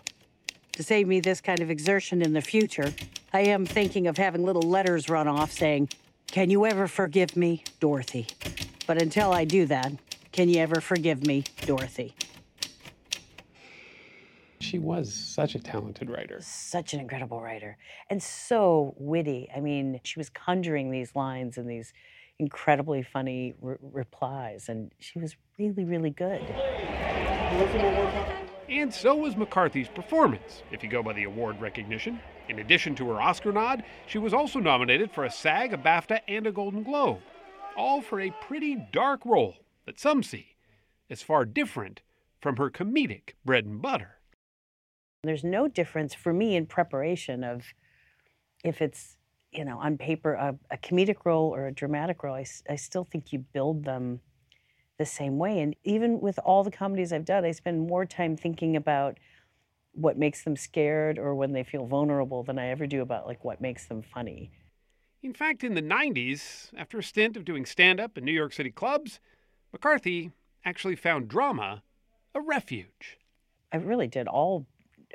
to 0.72 0.84
save 0.84 1.06
me 1.06 1.20
this 1.20 1.42
kind 1.42 1.60
of 1.60 1.70
exertion 1.70 2.22
in 2.22 2.32
the 2.32 2.42
future. 2.42 2.94
I 3.34 3.42
am 3.42 3.66
thinking 3.66 4.08
of 4.08 4.16
having 4.16 4.46
little 4.46 4.62
letters 4.62 5.10
run 5.10 5.28
off 5.28 5.52
saying, 5.52 5.90
Can 6.28 6.50
you 6.50 6.66
ever 6.66 6.88
forgive 6.88 7.36
me, 7.36 7.66
Dorothy? 7.82 8.28
But 8.88 9.02
until 9.02 9.34
I 9.34 9.44
do 9.44 9.66
that, 9.66 9.92
can 10.32 10.50
you 10.50 10.60
ever 10.60 10.82
forgive 10.82 11.26
me, 11.26 11.44
Dorothy? 11.66 12.14
She 14.60 14.80
was 14.80 15.14
such 15.14 15.56
a 15.56 15.60
talented 15.60 16.10
writer. 16.10 16.40
Such 16.42 16.94
an 16.94 17.00
incredible 17.00 17.42
writer 17.42 17.78
and 18.10 18.22
so 18.22 18.94
witty. 18.98 19.50
I 19.56 19.60
mean, 19.60 20.00
she 20.04 20.20
was 20.20 20.30
conjuring 20.30 20.92
these 20.92 21.16
lines 21.16 21.58
and 21.58 21.70
these 21.70 21.94
incredibly 22.40 23.04
funny 23.04 23.54
re- 23.62 23.76
replies, 23.82 24.70
and 24.70 24.92
she 25.00 25.20
was 25.20 25.36
really, 25.60 25.84
really 25.84 26.10
good. 26.10 26.42
And 28.70 28.94
so 28.94 29.16
was 29.16 29.36
McCarthy's 29.36 29.90
performance, 29.90 30.64
if 30.72 30.84
you 30.84 30.90
go 30.90 31.04
by 31.04 31.14
the 31.14 31.26
award 31.26 31.60
recognition. 31.60 32.20
In 32.50 32.60
addition 32.60 32.96
to 32.96 33.10
her 33.10 33.22
Oscar 33.22 33.52
nod, 33.52 33.84
she 34.08 34.18
was 34.18 34.34
also 34.34 34.60
nominated 34.60 35.12
for 35.12 35.26
a 35.26 35.32
SAG, 35.32 35.74
a 35.74 35.78
BAFTA, 35.78 36.22
and 36.28 36.48
a 36.48 36.52
Golden 36.52 36.84
Globe, 36.84 37.20
all 37.78 38.02
for 38.02 38.22
a 38.22 38.32
pretty 38.42 38.76
dark 38.92 39.26
role 39.26 39.56
that 39.86 40.00
some 40.00 40.24
see 40.24 40.56
as 41.10 41.22
far 41.22 41.46
different 41.46 42.02
from 42.40 42.58
her 42.58 42.70
comedic 42.70 43.34
bread 43.46 43.66
and 43.66 43.82
butter. 43.82 44.18
There's 45.24 45.44
no 45.44 45.68
difference 45.68 46.14
for 46.14 46.34
me 46.34 46.56
in 46.56 46.66
preparation 46.66 47.44
of 47.44 47.66
if 48.64 48.82
it's, 48.82 49.18
you 49.52 49.66
know, 49.66 49.78
on 49.78 49.98
paper 49.98 50.34
a, 50.34 50.58
a 50.72 50.78
comedic 50.78 51.26
role 51.26 51.54
or 51.54 51.68
a 51.68 51.72
dramatic 51.72 52.24
role. 52.24 52.36
I 52.36 52.76
still 52.76 53.04
think 53.04 53.32
you 53.32 53.40
build 53.40 53.84
them 53.84 54.22
the 54.98 55.06
same 55.06 55.38
way. 55.38 55.60
And 55.60 55.76
even 55.84 56.22
with 56.22 56.40
all 56.46 56.64
the 56.64 56.72
comedies 56.72 57.12
I've 57.12 57.26
done, 57.26 57.44
I 57.44 57.52
spend 57.52 57.88
more 57.88 58.06
time 58.06 58.38
thinking 58.38 58.76
about 58.76 59.18
what 59.94 60.18
makes 60.18 60.44
them 60.44 60.56
scared 60.56 61.18
or 61.18 61.36
when 61.36 61.52
they 61.52 61.64
feel 61.64 61.86
vulnerable 61.86 62.44
than 62.44 62.58
I 62.58 62.68
ever 62.68 62.88
do 62.88 63.02
about 63.02 63.28
like 63.28 63.44
what 63.44 63.60
makes 63.60 63.88
them 63.88 64.02
funny. 64.02 64.52
In 65.24 65.34
fact, 65.34 65.64
in 65.64 65.76
the 65.76 65.82
90s, 65.82 66.70
after 66.76 67.00
a 67.00 67.04
stint 67.04 67.38
of 67.38 67.46
doing 67.46 67.66
stand 67.66 68.00
up 68.00 68.18
in 68.18 68.26
New 68.26 68.32
York 68.32 68.54
City 68.54 68.72
clubs, 68.72 69.20
McCarthy 69.72 70.32
actually 70.66 70.96
found 70.96 71.28
drama 71.28 71.84
a 72.36 72.42
refuge. 72.42 73.18
I 73.72 73.78
really 73.78 74.08
did 74.08 74.28
all 74.28 74.66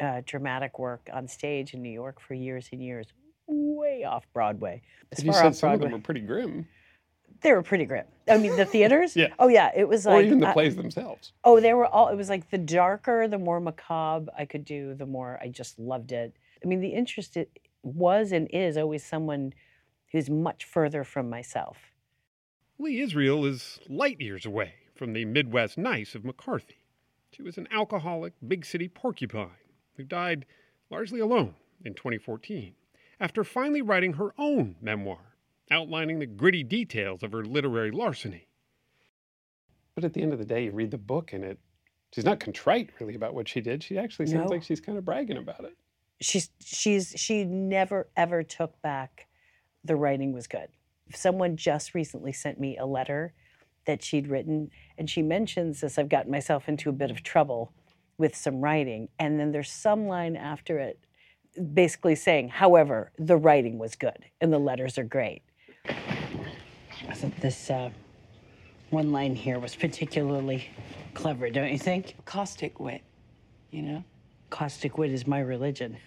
uh, 0.01 0.23
dramatic 0.25 0.79
work 0.79 1.09
on 1.13 1.29
stage 1.29 1.75
in 1.75 1.83
New 1.83 1.91
York 1.91 2.21
for 2.21 2.35
years 2.35 2.69
and 2.73 2.83
years, 2.83 3.07
way 3.47 4.05
off 4.05 4.27
Broadway. 4.33 4.83
As 5.13 5.23
you 5.23 5.33
far 5.33 5.43
said 5.43 5.49
off 5.49 5.55
some 5.57 5.73
of 5.73 5.81
them 5.81 5.93
were 5.93 5.99
pretty 5.99 6.21
grim. 6.21 6.67
They 7.43 7.53
were 7.53 7.63
pretty 7.63 7.85
grim. 7.85 8.07
I 8.29 8.39
mean, 8.39 8.57
the 8.57 8.65
theaters. 8.65 9.15
Yeah. 9.17 9.29
Oh 9.39 9.49
yeah, 9.49 9.71
it 9.77 9.87
was 9.87 10.07
like. 10.07 10.13
Or 10.13 10.17
like 10.17 10.27
even 10.27 10.41
the 10.41 10.49
uh, 10.49 10.53
plays 10.53 10.75
themselves. 10.75 11.33
Oh, 11.45 11.61
they 11.61 11.75
were 11.75 11.87
all. 11.87 12.09
It 12.09 12.17
was 12.17 12.29
like 12.29 12.51
the 12.51 12.59
darker, 12.59 13.29
the 13.29 13.39
more 13.39 13.61
macabre 13.61 14.33
I 14.37 14.47
could 14.47 14.65
do, 14.65 14.95
the 14.95 15.07
more 15.07 15.39
I 15.43 15.49
just 15.49 15.79
loved 15.79 16.13
it. 16.13 16.35
I 16.65 16.67
mean, 16.67 16.81
the 16.81 16.89
interest 16.89 17.37
it 17.37 17.51
was 17.83 18.33
and 18.33 18.49
is 18.53 18.77
always 18.77 19.05
someone 19.05 19.53
who's 20.13 20.31
much 20.31 20.65
further 20.65 21.05
from 21.05 21.29
myself. 21.29 21.77
Lee 22.79 23.01
Israel 23.01 23.45
is 23.45 23.81
light 23.89 24.21
years 24.21 24.45
away 24.45 24.75
from 24.95 25.13
the 25.13 25.25
Midwest 25.25 25.79
nice 25.79 26.15
of 26.15 26.25
McCarthy. 26.25 26.79
She 27.31 27.43
was 27.43 27.59
an 27.59 27.69
alcoholic, 27.71 28.35
big 28.47 28.65
city 28.65 28.89
porcupine 28.89 29.51
who 29.97 30.05
died 30.05 30.47
largely 30.91 31.21
alone 31.21 31.55
in 31.85 31.95
2014 31.95 32.75
after 33.19 33.45
finally 33.45 33.83
writing 33.83 34.15
her 34.15 34.35
own 34.39 34.77
memoir 34.81 35.37
outlining 35.71 36.19
the 36.19 36.27
gritty 36.27 36.63
details 36.63 37.23
of 37.23 37.33
her 37.33 37.45
literary 37.45 37.91
larceny. 37.91 38.47
But 39.95 40.05
at 40.05 40.13
the 40.13 40.23
end 40.23 40.33
of 40.33 40.39
the 40.39 40.45
day, 40.45 40.65
you 40.65 40.71
read 40.71 40.91
the 40.91 40.99
book 40.99 41.33
and 41.33 41.43
it 41.45 41.59
she's 42.13 42.25
not 42.25 42.41
contrite 42.41 42.91
really 43.01 43.15
about 43.15 43.35
what 43.35 43.49
she 43.49 43.61
did. 43.61 43.83
She 43.83 43.99
actually 43.99 44.27
sounds 44.27 44.45
No. 44.51 44.55
like 44.55 44.63
she's 44.63 44.81
kind 44.81 44.97
of 44.99 45.05
bragging 45.05 45.39
about 45.39 45.65
it. 45.65 45.77
She's 46.21 46.51
she's 46.61 47.15
she 47.17 47.45
never 47.45 48.09
ever 48.17 48.43
took 48.43 48.81
back 48.83 49.27
the 49.85 49.97
writing 49.97 50.33
was 50.33 50.47
good. 50.47 50.69
Someone 51.15 51.57
just 51.57 51.95
recently 51.95 52.33
sent 52.33 52.59
me 52.59 52.77
a 52.77 52.87
letter 52.87 53.33
that 53.87 54.03
she'd 54.03 54.27
written, 54.29 54.71
and 54.99 55.09
she 55.09 55.23
mentions 55.23 55.81
this. 55.81 55.99
I've 55.99 56.09
gotten 56.09 56.31
myself 56.31 56.69
into 56.69 56.91
a 56.91 56.93
bit 56.93 57.11
of 57.11 57.23
trouble 57.23 57.73
with 58.19 58.35
some 58.35 58.61
writing, 58.61 59.09
and 59.19 59.39
then 59.39 59.53
there's 59.53 59.71
some 59.71 60.07
line 60.07 60.37
after 60.37 60.79
it, 60.79 60.99
basically 61.75 62.15
saying, 62.15 62.49
"However, 62.49 63.13
the 63.19 63.37
writing 63.37 63.79
was 63.79 63.95
good, 63.95 64.25
and 64.41 64.53
the 64.53 64.59
letters 64.59 64.99
are 64.99 65.05
great." 65.05 65.43
I 65.85 67.15
thought 67.15 67.37
this 67.41 67.71
uh, 67.71 67.91
one 68.91 69.13
line 69.13 69.37
here 69.37 69.59
was 69.59 69.77
particularly 69.77 70.69
clever, 71.15 71.51
don't 71.51 71.71
you 71.71 71.79
think? 71.79 72.17
Caustic 72.25 72.81
wit, 72.81 73.03
you 73.71 73.83
know. 73.83 74.05
Caustic 74.51 74.99
wit 74.99 75.13
is 75.13 75.27
my 75.27 75.41
religion. 75.41 75.99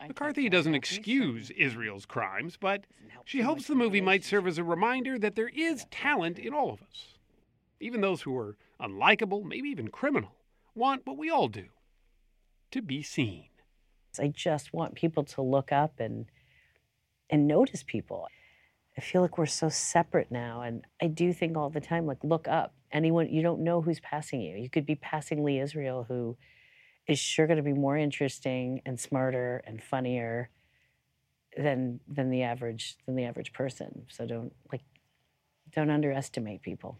McCarthy 0.00 0.48
doesn't 0.48 0.74
excuse 0.74 1.50
Israel's 1.50 2.06
crimes, 2.06 2.56
but 2.60 2.84
she 3.24 3.40
hopes 3.40 3.66
the 3.66 3.74
movie 3.74 4.00
might 4.00 4.24
serve 4.24 4.46
as 4.46 4.58
a 4.58 4.64
reminder 4.64 5.18
that 5.18 5.36
there 5.36 5.48
is 5.48 5.86
talent 5.90 6.38
in 6.38 6.54
all 6.54 6.70
of 6.72 6.82
us. 6.82 7.14
Even 7.80 8.00
those 8.00 8.22
who 8.22 8.36
are 8.36 8.56
unlikable, 8.80 9.44
maybe 9.44 9.68
even 9.68 9.88
criminal, 9.88 10.34
want 10.74 11.06
what 11.06 11.16
we 11.16 11.30
all 11.30 11.48
do 11.48 11.66
to 12.70 12.82
be 12.82 13.02
seen. 13.02 13.48
I 14.18 14.28
just 14.28 14.72
want 14.72 14.94
people 14.94 15.24
to 15.24 15.42
look 15.42 15.72
up 15.72 16.00
and 16.00 16.26
and 17.28 17.48
notice 17.48 17.82
people. 17.82 18.28
I 18.96 19.00
feel 19.00 19.20
like 19.20 19.36
we're 19.36 19.46
so 19.46 19.68
separate 19.68 20.30
now, 20.30 20.62
and 20.62 20.84
I 21.02 21.08
do 21.08 21.32
think 21.32 21.56
all 21.56 21.68
the 21.68 21.80
time, 21.80 22.06
like, 22.06 22.22
look 22.22 22.48
up. 22.48 22.72
Anyone 22.92 23.28
you 23.28 23.42
don't 23.42 23.60
know 23.60 23.82
who's 23.82 24.00
passing 24.00 24.40
you. 24.40 24.56
You 24.56 24.70
could 24.70 24.86
be 24.86 24.94
passing 24.94 25.44
Lee 25.44 25.58
Israel, 25.58 26.04
who 26.08 26.36
is 27.06 27.18
sure 27.18 27.46
going 27.46 27.58
to 27.58 27.62
be 27.62 27.72
more 27.72 27.96
interesting 27.96 28.82
and 28.84 28.98
smarter 28.98 29.62
and 29.66 29.82
funnier 29.82 30.50
than 31.56 32.00
than 32.08 32.30
the 32.30 32.42
average 32.42 32.96
than 33.06 33.16
the 33.16 33.24
average 33.24 33.52
person. 33.52 34.06
So 34.08 34.26
don't 34.26 34.52
like 34.70 34.82
don't 35.72 35.90
underestimate 35.90 36.62
people. 36.62 36.98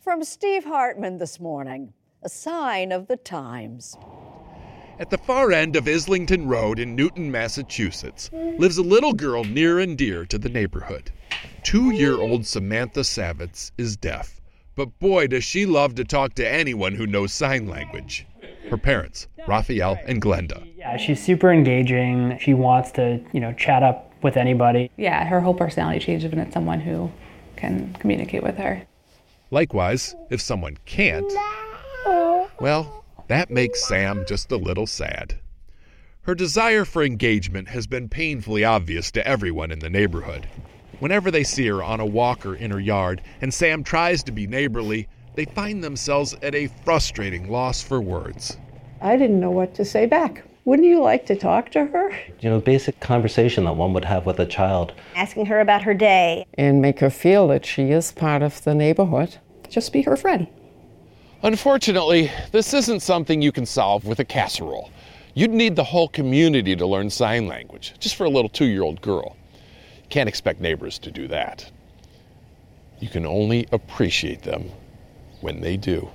From 0.00 0.22
Steve 0.22 0.64
Hartman 0.64 1.16
this 1.16 1.40
morning, 1.40 1.94
a 2.22 2.28
sign 2.28 2.92
of 2.92 3.06
the 3.06 3.16
times. 3.16 3.96
At 4.98 5.10
the 5.10 5.18
far 5.18 5.50
end 5.50 5.76
of 5.76 5.88
Islington 5.88 6.46
Road 6.46 6.78
in 6.78 6.94
Newton, 6.94 7.30
Massachusetts, 7.30 8.30
lives 8.32 8.76
a 8.76 8.82
little 8.82 9.14
girl 9.14 9.44
near 9.44 9.80
and 9.80 9.96
dear 9.96 10.26
to 10.26 10.38
the 10.38 10.50
neighborhood. 10.50 11.10
Two 11.64 11.92
year 11.92 12.20
old 12.20 12.46
Samantha 12.46 13.00
Savitz 13.00 13.72
is 13.78 13.96
deaf, 13.96 14.38
but 14.76 14.96
boy, 14.98 15.26
does 15.26 15.44
she 15.44 15.64
love 15.64 15.94
to 15.94 16.04
talk 16.04 16.34
to 16.34 16.46
anyone 16.46 16.94
who 16.94 17.06
knows 17.06 17.32
sign 17.32 17.66
language. 17.66 18.26
Her 18.68 18.76
parents, 18.76 19.28
Raphael 19.48 19.98
and 20.06 20.20
Glenda. 20.20 20.62
Yeah, 20.76 20.98
she's 20.98 21.22
super 21.22 21.50
engaging. 21.50 22.38
She 22.38 22.52
wants 22.52 22.92
to, 22.92 23.18
you 23.32 23.40
know, 23.40 23.54
chat 23.54 23.82
up 23.82 24.12
with 24.22 24.36
anybody. 24.36 24.90
Yeah, 24.98 25.24
her 25.24 25.40
whole 25.40 25.54
personality 25.54 26.00
changes 26.00 26.30
when 26.30 26.38
it's 26.38 26.52
someone 26.52 26.80
who 26.80 27.10
can 27.56 27.94
communicate 27.94 28.42
with 28.42 28.58
her. 28.58 28.82
Likewise, 29.50 30.14
if 30.28 30.42
someone 30.42 30.76
can't, 30.84 31.32
well, 32.60 33.04
that 33.28 33.50
makes 33.50 33.88
Sam 33.88 34.26
just 34.28 34.52
a 34.52 34.58
little 34.58 34.86
sad. 34.86 35.38
Her 36.22 36.34
desire 36.34 36.84
for 36.84 37.02
engagement 37.02 37.68
has 37.68 37.86
been 37.86 38.10
painfully 38.10 38.64
obvious 38.64 39.10
to 39.12 39.26
everyone 39.26 39.70
in 39.70 39.78
the 39.78 39.90
neighborhood. 39.90 40.46
Whenever 41.00 41.30
they 41.30 41.44
see 41.44 41.66
her 41.66 41.82
on 41.82 42.00
a 42.00 42.06
walker 42.06 42.54
in 42.54 42.70
her 42.70 42.80
yard 42.80 43.20
and 43.40 43.52
Sam 43.52 43.82
tries 43.82 44.22
to 44.24 44.32
be 44.32 44.46
neighborly, 44.46 45.08
they 45.34 45.44
find 45.44 45.82
themselves 45.82 46.34
at 46.42 46.54
a 46.54 46.68
frustrating 46.84 47.50
loss 47.50 47.82
for 47.82 48.00
words. 48.00 48.56
I 49.00 49.16
didn't 49.16 49.40
know 49.40 49.50
what 49.50 49.74
to 49.74 49.84
say 49.84 50.06
back. 50.06 50.44
Wouldn't 50.64 50.88
you 50.88 51.02
like 51.02 51.26
to 51.26 51.36
talk 51.36 51.70
to 51.72 51.84
her? 51.84 52.10
You 52.40 52.48
know, 52.48 52.60
basic 52.60 52.98
conversation 53.00 53.64
that 53.64 53.76
one 53.76 53.92
would 53.92 54.04
have 54.06 54.24
with 54.24 54.38
a 54.38 54.46
child. 54.46 54.94
Asking 55.14 55.46
her 55.46 55.60
about 55.60 55.82
her 55.82 55.92
day. 55.92 56.46
And 56.54 56.80
make 56.80 57.00
her 57.00 57.10
feel 57.10 57.48
that 57.48 57.66
she 57.66 57.90
is 57.90 58.12
part 58.12 58.42
of 58.42 58.64
the 58.64 58.74
neighborhood. 58.74 59.36
Just 59.68 59.92
be 59.92 60.02
her 60.02 60.16
friend. 60.16 60.46
Unfortunately, 61.42 62.30
this 62.52 62.72
isn't 62.72 63.00
something 63.00 63.42
you 63.42 63.52
can 63.52 63.66
solve 63.66 64.06
with 64.06 64.20
a 64.20 64.24
casserole. 64.24 64.90
You'd 65.34 65.50
need 65.50 65.76
the 65.76 65.84
whole 65.84 66.08
community 66.08 66.74
to 66.76 66.86
learn 66.86 67.10
sign 67.10 67.46
language, 67.46 67.92
just 67.98 68.14
for 68.14 68.24
a 68.24 68.30
little 68.30 68.48
two 68.48 68.64
year 68.64 68.82
old 68.82 69.02
girl. 69.02 69.36
Can't 70.14 70.28
expect 70.28 70.60
neighbors 70.60 71.00
to 71.00 71.10
do 71.10 71.26
that. 71.26 71.68
You 73.00 73.08
can 73.08 73.26
only 73.26 73.66
appreciate 73.72 74.42
them 74.42 74.70
when 75.40 75.60
they 75.60 75.76
do. 75.76 76.08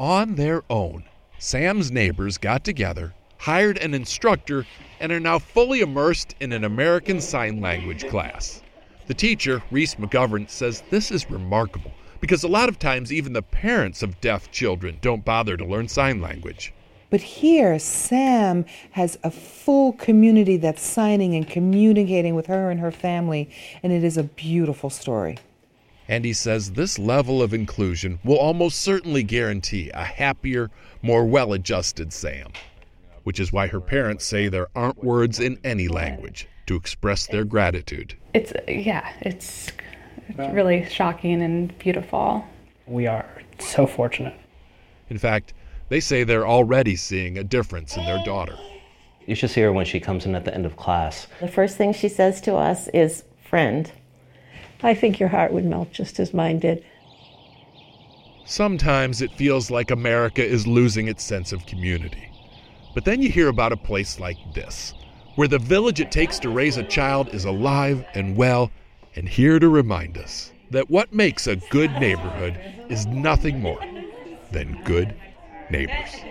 On 0.00 0.34
their 0.34 0.64
own, 0.68 1.04
Sam's 1.38 1.92
neighbors 1.92 2.38
got 2.38 2.64
together, 2.64 3.14
hired 3.38 3.78
an 3.78 3.94
instructor, 3.94 4.66
and 4.98 5.12
are 5.12 5.20
now 5.20 5.38
fully 5.38 5.78
immersed 5.78 6.34
in 6.40 6.52
an 6.52 6.64
American 6.64 7.20
Sign 7.20 7.60
Language 7.60 8.08
class. 8.08 8.64
The 9.06 9.14
teacher, 9.14 9.62
Reese 9.70 9.94
McGovern, 9.94 10.50
says 10.50 10.82
this 10.90 11.12
is 11.12 11.30
remarkable 11.30 11.92
because 12.20 12.42
a 12.42 12.48
lot 12.48 12.68
of 12.68 12.80
times 12.80 13.12
even 13.12 13.32
the 13.32 13.42
parents 13.42 14.02
of 14.02 14.20
deaf 14.20 14.50
children 14.50 14.98
don't 15.00 15.24
bother 15.24 15.56
to 15.56 15.64
learn 15.64 15.86
sign 15.86 16.20
language. 16.20 16.72
But 17.10 17.20
here, 17.20 17.78
Sam 17.78 18.64
has 18.92 19.18
a 19.22 19.30
full 19.30 19.92
community 19.92 20.56
that's 20.56 20.82
signing 20.82 21.34
and 21.34 21.48
communicating 21.48 22.34
with 22.34 22.46
her 22.46 22.70
and 22.70 22.80
her 22.80 22.90
family, 22.90 23.48
and 23.82 23.92
it 23.92 24.02
is 24.02 24.16
a 24.16 24.24
beautiful 24.24 24.90
story. 24.90 25.38
And 26.08 26.24
he 26.24 26.32
says 26.32 26.72
this 26.72 26.98
level 26.98 27.42
of 27.42 27.52
inclusion 27.52 28.18
will 28.24 28.38
almost 28.38 28.80
certainly 28.80 29.22
guarantee 29.22 29.90
a 29.90 30.04
happier, 30.04 30.70
more 31.02 31.24
well 31.24 31.52
adjusted 31.52 32.12
Sam, 32.12 32.52
which 33.24 33.40
is 33.40 33.52
why 33.52 33.66
her 33.68 33.80
parents 33.80 34.24
say 34.24 34.48
there 34.48 34.68
aren't 34.74 35.02
words 35.02 35.40
in 35.40 35.58
any 35.64 35.88
language 35.88 36.48
to 36.66 36.76
express 36.76 37.26
their 37.26 37.44
gratitude. 37.44 38.14
It's, 38.34 38.52
yeah, 38.68 39.12
it's 39.20 39.70
it's 40.28 40.52
really 40.52 40.84
shocking 40.88 41.42
and 41.42 41.76
beautiful. 41.78 42.44
We 42.86 43.06
are 43.06 43.26
so 43.58 43.86
fortunate. 43.86 44.34
In 45.08 45.18
fact, 45.18 45.54
they 45.88 46.00
say 46.00 46.24
they're 46.24 46.46
already 46.46 46.96
seeing 46.96 47.38
a 47.38 47.44
difference 47.44 47.96
in 47.96 48.04
their 48.04 48.22
daughter. 48.24 48.56
You 49.26 49.34
should 49.34 49.50
see 49.50 49.60
her 49.62 49.72
when 49.72 49.86
she 49.86 50.00
comes 50.00 50.24
in 50.24 50.34
at 50.34 50.44
the 50.44 50.54
end 50.54 50.66
of 50.66 50.76
class. 50.76 51.26
The 51.40 51.48
first 51.48 51.76
thing 51.76 51.92
she 51.92 52.08
says 52.08 52.40
to 52.42 52.54
us 52.54 52.88
is, 52.88 53.24
friend. 53.48 53.90
I 54.82 54.94
think 54.94 55.18
your 55.18 55.30
heart 55.30 55.52
would 55.52 55.64
melt 55.64 55.92
just 55.92 56.20
as 56.20 56.34
mine 56.34 56.60
did. 56.60 56.84
Sometimes 58.44 59.22
it 59.22 59.32
feels 59.32 59.70
like 59.70 59.90
America 59.90 60.44
is 60.44 60.66
losing 60.66 61.08
its 61.08 61.24
sense 61.24 61.52
of 61.52 61.66
community. 61.66 62.30
But 62.94 63.04
then 63.04 63.20
you 63.20 63.28
hear 63.28 63.48
about 63.48 63.72
a 63.72 63.76
place 63.76 64.20
like 64.20 64.36
this, 64.54 64.94
where 65.34 65.48
the 65.48 65.58
village 65.58 66.00
it 66.00 66.12
takes 66.12 66.38
to 66.40 66.50
raise 66.50 66.76
a 66.76 66.84
child 66.84 67.34
is 67.34 67.44
alive 67.44 68.04
and 68.14 68.36
well 68.36 68.70
and 69.16 69.28
here 69.28 69.58
to 69.58 69.68
remind 69.68 70.18
us 70.18 70.52
that 70.70 70.90
what 70.90 71.12
makes 71.12 71.46
a 71.46 71.56
good 71.70 71.90
neighborhood 71.92 72.58
is 72.88 73.06
nothing 73.06 73.60
more 73.60 73.80
than 74.52 74.80
good 74.84 75.14
neighbors. 75.70 76.14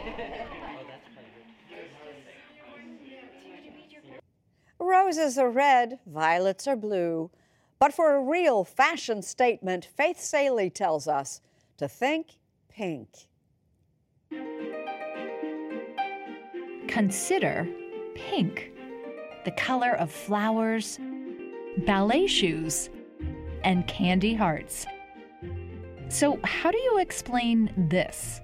Roses 4.80 5.38
are 5.38 5.50
red, 5.50 6.00
violets 6.06 6.68
are 6.68 6.76
blue. 6.76 7.32
But 7.80 7.94
for 7.94 8.16
a 8.16 8.22
real 8.22 8.64
fashion 8.64 9.22
statement, 9.22 9.86
Faith 9.86 10.20
Salie 10.20 10.70
tells 10.70 11.08
us 11.08 11.42
to 11.78 11.88
think 11.88 12.38
pink. 12.70 13.10
Consider 16.88 17.68
pink, 18.16 18.72
the 19.44 19.52
color 19.52 19.92
of 19.98 20.12
flowers, 20.12 21.00
ballet 21.86 22.28
shoes, 22.28 22.90
and 23.64 23.86
candy 23.88 24.34
hearts. 24.34 24.86
So, 26.08 26.40
how 26.44 26.72
do 26.72 26.78
you 26.78 27.00
explain 27.00 27.74
this? 27.90 28.40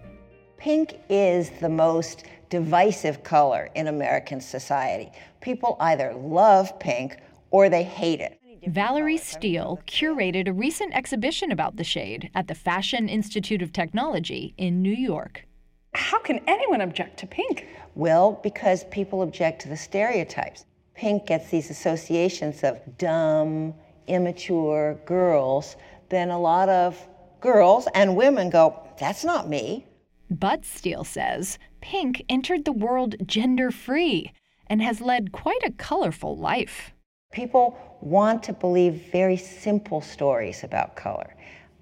Pink 0.61 0.99
is 1.09 1.49
the 1.59 1.69
most 1.69 2.25
divisive 2.51 3.23
color 3.23 3.71
in 3.73 3.87
American 3.87 4.39
society. 4.39 5.11
People 5.41 5.75
either 5.79 6.13
love 6.13 6.77
pink 6.77 7.17
or 7.49 7.67
they 7.67 7.81
hate 7.81 8.19
it. 8.19 8.37
Valerie 8.67 9.17
Steele 9.17 9.79
curated 9.87 10.47
a 10.47 10.53
recent 10.53 10.93
exhibition 10.93 11.51
about 11.51 11.77
the 11.77 11.83
shade 11.83 12.29
at 12.35 12.47
the 12.47 12.53
Fashion 12.53 13.09
Institute 13.09 13.63
of 13.63 13.73
Technology 13.73 14.53
in 14.55 14.83
New 14.83 14.93
York. 14.93 15.47
How 15.95 16.19
can 16.19 16.39
anyone 16.45 16.81
object 16.81 17.17
to 17.21 17.25
pink? 17.25 17.65
Well, 17.95 18.39
because 18.43 18.83
people 18.91 19.23
object 19.23 19.63
to 19.63 19.67
the 19.67 19.75
stereotypes. 19.75 20.65
Pink 20.93 21.25
gets 21.25 21.49
these 21.49 21.71
associations 21.71 22.63
of 22.63 22.79
dumb, 22.99 23.73
immature 24.05 24.99
girls, 25.07 25.75
then 26.09 26.29
a 26.29 26.39
lot 26.39 26.69
of 26.69 27.03
girls 27.39 27.87
and 27.95 28.15
women 28.15 28.51
go, 28.51 28.79
That's 28.99 29.23
not 29.23 29.49
me. 29.49 29.87
But 30.31 30.63
Steele 30.63 31.03
says 31.03 31.59
pink 31.81 32.23
entered 32.29 32.63
the 32.63 32.71
world 32.71 33.15
gender 33.27 33.69
free 33.69 34.31
and 34.67 34.81
has 34.81 35.01
led 35.01 35.33
quite 35.33 35.61
a 35.65 35.71
colorful 35.71 36.37
life. 36.37 36.93
People 37.33 37.77
want 37.99 38.41
to 38.43 38.53
believe 38.53 39.11
very 39.11 39.35
simple 39.35 39.99
stories 39.99 40.63
about 40.63 40.95
color. 40.95 41.35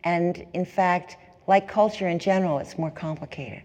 And 0.04 0.48
in 0.54 0.66
fact, 0.66 1.18
like 1.46 1.68
culture 1.68 2.08
in 2.08 2.18
general, 2.18 2.58
it's 2.58 2.78
more 2.78 2.90
complicated. 2.90 3.62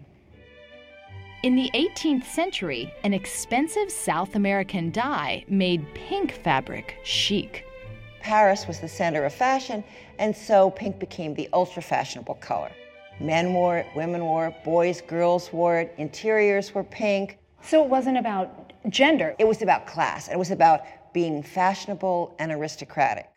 In 1.41 1.55
the 1.55 1.71
18th 1.73 2.25
century, 2.25 2.93
an 3.03 3.13
expensive 3.13 3.91
South 3.91 4.35
American 4.35 4.91
dye 4.91 5.45
made 5.47 5.91
pink 5.95 6.31
fabric 6.31 6.97
chic. 7.03 7.65
Paris 8.19 8.67
was 8.67 8.79
the 8.79 8.87
center 8.87 9.25
of 9.25 9.33
fashion, 9.33 9.83
and 10.19 10.35
so 10.35 10.69
pink 10.69 10.99
became 10.99 11.33
the 11.33 11.49
ultra 11.53 11.81
fashionable 11.81 12.35
color. 12.35 12.71
Men 13.19 13.53
wore 13.53 13.77
it, 13.77 13.87
women 13.95 14.23
wore 14.25 14.47
it, 14.47 14.63
boys, 14.63 15.01
girls 15.01 15.51
wore 15.53 15.79
it, 15.79 15.93
interiors 15.97 16.73
were 16.73 16.83
pink. 16.83 17.37
So 17.61 17.83
it 17.83 17.89
wasn't 17.89 18.17
about 18.17 18.73
gender. 18.89 19.35
It 19.39 19.47
was 19.47 19.61
about 19.61 19.87
class. 19.87 20.27
It 20.27 20.37
was 20.37 20.51
about 20.51 20.81
being 21.13 21.41
fashionable 21.41 22.35
and 22.39 22.51
aristocratic. 22.51 23.29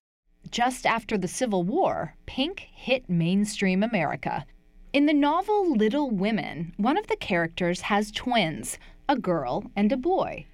Just 0.51 0.85
after 0.85 1.17
the 1.17 1.29
Civil 1.29 1.63
War, 1.63 2.15
pink 2.27 2.69
hit 2.73 3.09
mainstream 3.09 3.83
America. 3.83 4.45
In 4.93 5.07
the 5.07 5.13
novel 5.13 5.77
Little 5.77 6.11
Women, 6.11 6.73
one 6.77 6.99
of 6.99 7.07
the 7.07 7.17
characters 7.17 7.83
has 7.83 8.11
twins, 8.11 8.79
a 9.09 9.17
girl 9.17 9.71
and 9.77 9.93
a 9.93 9.97
boy. 9.97 10.47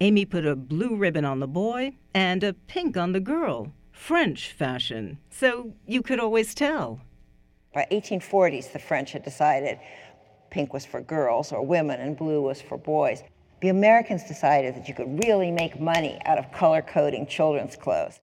Amy 0.00 0.24
put 0.24 0.44
a 0.44 0.54
blue 0.54 0.96
ribbon 0.96 1.24
on 1.24 1.40
the 1.40 1.46
boy 1.46 1.92
and 2.12 2.44
a 2.44 2.52
pink 2.52 2.96
on 2.96 3.12
the 3.12 3.20
girl. 3.20 3.72
French 3.92 4.52
fashion, 4.52 5.18
so 5.30 5.72
you 5.86 6.02
could 6.02 6.20
always 6.20 6.54
tell. 6.54 7.00
By 7.76 7.86
1840s, 7.92 8.72
the 8.72 8.78
French 8.78 9.12
had 9.12 9.22
decided 9.22 9.78
pink 10.48 10.72
was 10.72 10.86
for 10.86 11.02
girls 11.02 11.52
or 11.52 11.60
women 11.60 12.00
and 12.00 12.16
blue 12.16 12.40
was 12.40 12.62
for 12.62 12.78
boys. 12.78 13.22
The 13.60 13.68
Americans 13.68 14.24
decided 14.24 14.74
that 14.74 14.88
you 14.88 14.94
could 14.94 15.22
really 15.22 15.50
make 15.50 15.78
money 15.78 16.18
out 16.24 16.38
of 16.38 16.50
color 16.52 16.80
coding 16.80 17.26
children's 17.26 17.76
clothes. 17.76 18.18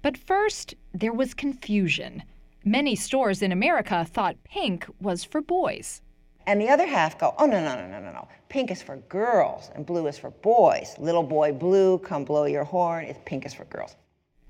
But 0.00 0.16
first, 0.16 0.76
there 0.94 1.12
was 1.12 1.34
confusion. 1.34 2.22
Many 2.64 2.96
stores 2.96 3.42
in 3.42 3.52
America 3.52 4.02
thought 4.06 4.42
pink 4.44 4.86
was 4.98 5.24
for 5.24 5.42
boys. 5.42 6.00
And 6.46 6.58
the 6.58 6.70
other 6.70 6.86
half 6.86 7.18
go, 7.18 7.34
oh, 7.36 7.44
no, 7.44 7.62
no, 7.62 7.74
no, 7.74 7.86
no, 7.86 8.00
no, 8.00 8.12
no. 8.12 8.28
Pink 8.48 8.70
is 8.70 8.82
for 8.82 8.96
girls 9.10 9.70
and 9.74 9.84
blue 9.84 10.06
is 10.06 10.16
for 10.16 10.30
boys. 10.30 10.94
Little 10.98 11.22
boy 11.22 11.52
blue, 11.52 11.98
come 11.98 12.24
blow 12.24 12.46
your 12.46 12.64
horn. 12.64 13.04
It's 13.04 13.20
pink 13.26 13.44
is 13.44 13.52
for 13.52 13.66
girls. 13.66 13.94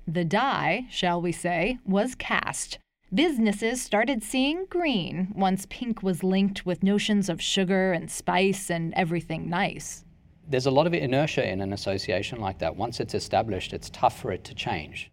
The 0.07 0.23
die, 0.23 0.85
shall 0.89 1.21
we 1.21 1.33
say, 1.33 1.79
was 1.85 2.15
cast. 2.15 2.79
Businesses 3.13 3.81
started 3.81 4.21
seeing 4.21 4.65
green 4.65 5.31
once 5.33 5.65
pink 5.69 6.03
was 6.03 6.25
linked 6.25 6.65
with 6.65 6.83
notions 6.83 7.29
of 7.29 7.41
sugar 7.41 7.93
and 7.93 8.11
spice 8.11 8.69
and 8.69 8.93
everything 8.95 9.49
nice. 9.49 10.03
There's 10.45 10.65
a 10.65 10.71
lot 10.71 10.87
of 10.87 10.93
inertia 10.93 11.49
in 11.49 11.61
an 11.61 11.71
association 11.71 12.41
like 12.41 12.59
that. 12.59 12.75
Once 12.75 12.99
it's 12.99 13.13
established, 13.13 13.71
it's 13.71 13.89
tough 13.91 14.19
for 14.19 14.33
it 14.33 14.43
to 14.43 14.53
change. 14.53 15.09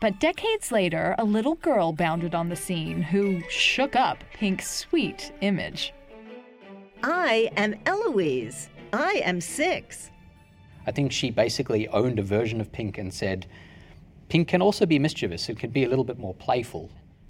But 0.00 0.20
decades 0.20 0.70
later, 0.70 1.16
a 1.18 1.24
little 1.24 1.56
girl 1.56 1.92
bounded 1.92 2.32
on 2.32 2.48
the 2.48 2.54
scene 2.54 3.02
who 3.02 3.40
shook 3.48 3.96
up 3.96 4.22
Pink's 4.32 4.70
sweet 4.70 5.32
image. 5.40 5.92
I 7.02 7.50
am 7.56 7.74
Eloise. 7.86 8.68
I 8.92 9.20
am 9.24 9.40
six. 9.40 10.12
I 10.86 10.92
think 10.92 11.10
she 11.10 11.32
basically 11.32 11.88
owned 11.88 12.20
a 12.20 12.22
version 12.22 12.60
of 12.60 12.70
Pink 12.70 12.98
and 12.98 13.12
said, 13.12 13.46
Pink 14.28 14.46
can 14.46 14.62
also 14.62 14.86
be 14.86 15.00
mischievous. 15.00 15.48
It 15.48 15.58
can 15.58 15.70
be 15.70 15.82
a 15.82 15.88
little 15.88 16.04
bit 16.04 16.20
more 16.20 16.34
playful. 16.34 16.88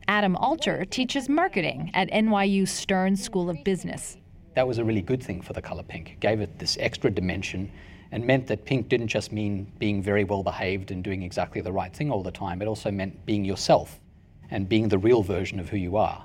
Adam 0.09 0.36
Alter 0.36 0.84
teaches 0.84 1.28
marketing 1.28 1.90
at 1.92 2.09
NYU 2.11 2.68
Stern 2.68 3.16
School 3.16 3.50
of 3.50 3.64
Business. 3.64 4.16
That 4.54 4.66
was 4.66 4.78
a 4.78 4.84
really 4.84 5.02
good 5.02 5.20
thing 5.20 5.42
for 5.42 5.52
the 5.52 5.61
color 5.61 5.82
pink. 5.82 6.12
It 6.12 6.20
gave 6.20 6.40
it 6.40 6.61
this 6.61 6.78
extra 6.80 7.11
dimension 7.11 7.72
and 8.12 8.24
meant 8.24 8.46
that 8.46 8.64
pink 8.64 8.88
didn't 8.88 9.09
just 9.09 9.32
mean 9.32 9.66
being 9.80 10.00
very 10.00 10.22
well 10.22 10.44
behaved 10.44 10.92
and 10.92 11.02
doing 11.02 11.24
exactly 11.24 11.61
the 11.61 11.72
right 11.72 11.92
thing 11.92 12.12
all 12.12 12.22
the 12.22 12.30
time. 12.30 12.62
It 12.62 12.68
also 12.68 12.92
meant 12.92 13.26
being 13.26 13.44
yourself 13.44 14.00
and 14.48 14.68
being 14.68 14.88
the 14.88 14.98
real 14.98 15.24
version 15.24 15.59
of 15.59 15.68
who 15.68 15.76
you 15.76 15.96
are. 15.96 16.24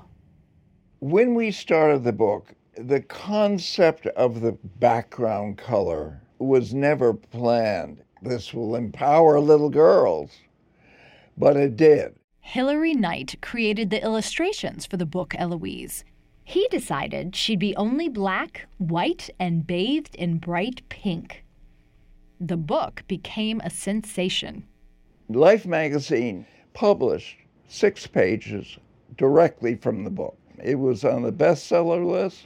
When 1.00 1.34
we 1.34 1.50
started 1.50 2.04
the 2.04 2.12
book, 2.12 2.54
the 2.76 3.00
concept 3.00 4.06
of 4.06 4.40
the 4.40 4.52
background 4.78 5.58
color 5.58 6.22
was 6.38 6.72
never 6.72 7.12
planned. 7.14 8.04
This 8.22 8.54
will 8.54 8.76
empower 8.76 9.40
little 9.40 9.70
girls, 9.70 10.30
but 11.36 11.56
it 11.56 11.76
did. 11.76 12.14
Hilary 12.42 12.92
Knight 12.92 13.36
created 13.40 13.88
the 13.88 14.02
illustrations 14.02 14.84
for 14.84 14.98
the 14.98 15.06
book 15.06 15.34
Eloise. 15.38 16.04
He 16.44 16.68
decided 16.70 17.34
she'd 17.34 17.58
be 17.58 17.74
only 17.76 18.10
black, 18.10 18.66
white, 18.76 19.30
and 19.38 19.66
bathed 19.66 20.14
in 20.16 20.36
bright 20.36 20.82
pink. 20.90 21.44
The 22.40 22.58
book 22.58 23.04
became 23.08 23.60
a 23.60 23.70
sensation. 23.70 24.64
Life 25.30 25.64
magazine 25.64 26.44
published 26.74 27.38
six 27.68 28.06
pages 28.06 28.76
directly 29.16 29.76
from 29.76 30.04
the 30.04 30.10
book. 30.10 30.36
It 30.62 30.74
was 30.74 31.04
on 31.04 31.22
the 31.22 31.32
bestseller 31.32 32.04
list. 32.04 32.44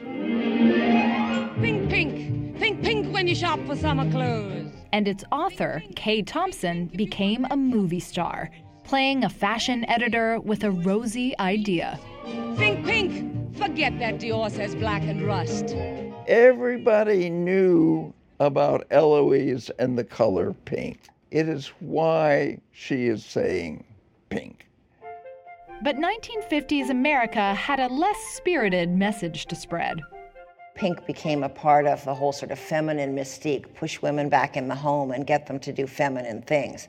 Pink, 1.61 1.91
pink, 1.91 2.59
pink, 2.59 2.83
pink 2.83 3.13
when 3.13 3.27
you 3.27 3.35
shop 3.35 3.59
for 3.67 3.75
summer 3.75 4.09
clothes. 4.11 4.71
And 4.93 5.09
its 5.09 5.25
author, 5.33 5.83
Kay 5.97 6.23
Thompson, 6.23 6.87
became 6.95 7.47
a 7.51 7.57
movie 7.57 7.99
star, 8.01 8.51
playing 8.87 9.25
a 9.25 9.29
fashion 9.29 9.85
editor 9.89 10.39
with 10.41 10.63
a 10.65 10.71
rosy 10.71 11.37
idea. 11.39 11.99
Think 12.57 12.87
pink, 12.87 13.57
forget 13.57 13.99
that 13.99 14.19
Dior 14.19 14.51
says 14.51 14.75
black 14.75 15.03
and 15.03 15.23
rust. 15.23 15.75
Everybody 16.27 17.29
knew 17.29 18.13
about 18.41 18.87
Eloise 18.91 19.71
and 19.79 19.99
the 19.99 20.05
color 20.05 20.55
pink. 20.65 21.01
It 21.31 21.49
is 21.49 21.69
why 21.81 22.59
she 22.73 23.07
is 23.07 23.25
saying 23.25 23.85
pink. 24.29 24.69
But 25.83 25.97
1950s 25.97 26.89
America 26.89 27.55
had 27.55 27.81
a 27.81 27.89
less 27.89 28.19
spirited 28.35 28.91
message 28.91 29.47
to 29.47 29.57
spread. 29.57 30.01
Pink 30.75 31.07
became 31.07 31.43
a 31.43 31.49
part 31.49 31.87
of 31.87 32.05
the 32.05 32.15
whole 32.15 32.33
sort 32.33 32.53
of 32.53 32.59
feminine 32.59 33.17
mystique, 33.17 33.75
push 33.75 34.01
women 34.01 34.29
back 34.29 34.57
in 34.57 34.69
the 34.69 34.75
home 34.75 35.11
and 35.11 35.27
get 35.27 35.47
them 35.47 35.59
to 35.61 35.73
do 35.73 35.87
feminine 35.87 36.43
things. 36.43 36.89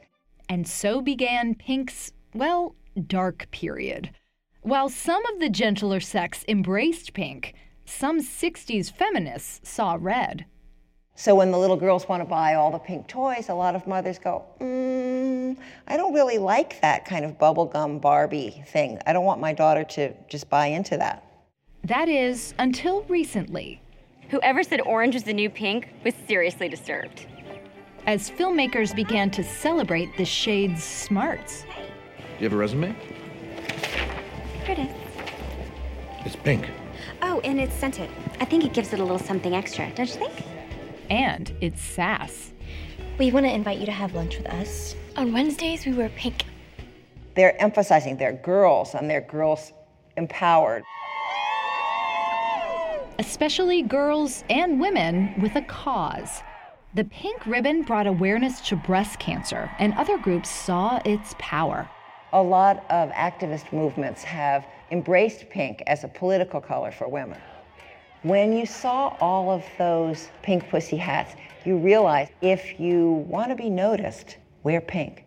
And 0.50 0.68
so 0.68 1.02
began 1.02 1.56
Pink's, 1.56 2.14
well, 2.34 2.76
dark 3.08 3.48
period. 3.52 4.12
While 4.62 4.90
some 4.90 5.26
of 5.28 5.40
the 5.40 5.50
gentler 5.50 6.00
sex 6.00 6.44
embraced 6.48 7.14
pink, 7.14 7.54
some 7.86 8.22
60s 8.22 8.92
feminists 8.92 9.70
saw 9.70 9.98
red. 10.00 10.46
So 11.16 11.34
when 11.36 11.52
the 11.52 11.58
little 11.58 11.78
girls 11.78 12.08
want 12.08 12.22
to 12.22 12.30
buy 12.30 12.56
all 12.56 12.70
the 12.70 12.78
pink 12.78 13.08
toys, 13.08 13.50
a 13.50 13.54
lot 13.54 13.76
of 13.76 13.88
mothers 13.88 14.20
go, 14.20 14.46
mm, 14.60 15.58
I 15.88 15.98
don't 15.98 16.14
really 16.14 16.38
like 16.38 16.80
that 16.82 17.06
kind 17.06 17.26
of 17.26 17.40
bubblegum 17.40 18.00
Barbie 18.00 18.64
thing. 18.68 19.00
I 19.08 19.14
don't 19.14 19.26
want 19.26 19.42
my 19.42 19.54
daughter 19.54 19.84
to 19.84 20.14
just 20.30 20.50
buy 20.50 20.68
into 20.68 20.96
that. 20.98 21.24
That 21.84 22.08
is, 22.08 22.54
until 22.60 23.04
recently. 23.04 23.82
Whoever 24.30 24.62
said 24.62 24.82
orange 24.82 25.16
was 25.16 25.24
the 25.24 25.34
new 25.34 25.50
pink 25.50 25.88
was 26.04 26.14
seriously 26.28 26.68
disturbed. 26.68 27.26
As 28.08 28.32
filmmakers 28.32 28.96
began 28.96 29.30
to 29.32 29.44
celebrate 29.44 30.16
the 30.16 30.24
shade's 30.24 30.82
smarts. 30.82 31.64
Do 31.64 32.24
you 32.40 32.46
have 32.46 32.54
a 32.54 32.56
resume? 32.56 32.96
Here 34.64 34.76
it 34.76 34.80
is. 34.80 34.96
It's 36.26 36.38
pink. 36.38 36.70
Oh, 37.22 37.42
and 37.42 37.60
it's 37.60 37.76
scented. 37.76 38.10
I 38.40 38.46
think 38.46 38.64
it 38.64 38.72
gives 38.72 38.94
it 38.94 39.02
a 39.02 39.04
little 39.04 39.20
something 39.20 39.54
extra, 39.54 39.92
don't 39.94 40.08
you 40.08 40.16
think? 40.16 40.32
And 41.10 41.54
its 41.60 41.82
sass. 41.82 42.54
We 43.18 43.30
want 43.30 43.46
to 43.46 43.52
invite 43.52 43.80
you 43.80 43.86
to 43.88 43.92
have 43.92 44.16
lunch 44.16 44.38
with 44.38 44.48
us. 44.48 44.96
On 45.18 45.34
Wednesdays, 45.34 45.86
we 45.86 45.92
wear 45.92 46.08
pink. 46.16 46.46
They're 47.36 47.62
emphasizing 47.62 48.16
they're 48.16 48.32
girls 48.32 48.96
and 48.96 49.10
they're 49.10 49.20
girls 49.20 49.74
empowered. 50.16 50.84
Especially 53.20 53.82
girls 53.82 54.46
and 54.50 54.80
women 54.80 55.34
with 55.42 55.58
a 55.58 55.62
cause. 55.64 56.42
The 56.98 57.04
pink 57.04 57.46
ribbon 57.46 57.84
brought 57.84 58.08
awareness 58.08 58.60
to 58.70 58.76
breast 58.76 59.20
cancer, 59.20 59.70
and 59.78 59.94
other 59.94 60.18
groups 60.18 60.50
saw 60.50 61.00
its 61.06 61.36
power. 61.38 61.88
A 62.34 62.42
lot 62.42 62.90
of 62.90 63.12
activist 63.12 63.72
movements 63.72 64.24
have 64.24 64.66
embraced 64.90 65.48
pink 65.52 65.84
as 65.86 66.04
a 66.04 66.08
political 66.08 66.60
color 66.60 66.92
for 66.92 67.08
women. 67.08 67.40
When 68.24 68.52
you 68.52 68.66
saw 68.66 69.16
all 69.22 69.52
of 69.52 69.64
those 69.78 70.30
pink 70.42 70.70
pussy 70.70 70.98
hats, 70.98 71.36
you 71.66 71.78
realize 71.78 72.30
if 72.42 72.80
you 72.80 73.24
want 73.30 73.50
to 73.50 73.56
be 73.56 73.70
noticed, 73.70 74.38
wear 74.64 74.82
pink. 74.82 75.24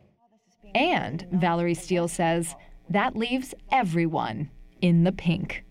And, 0.75 1.25
Valerie 1.31 1.75
Steele 1.75 2.09
says, 2.09 2.57
that 2.89 3.15
leaves 3.15 3.55
everyone 3.71 4.51
in 4.81 5.05
the 5.05 5.13
pink. 5.13 5.63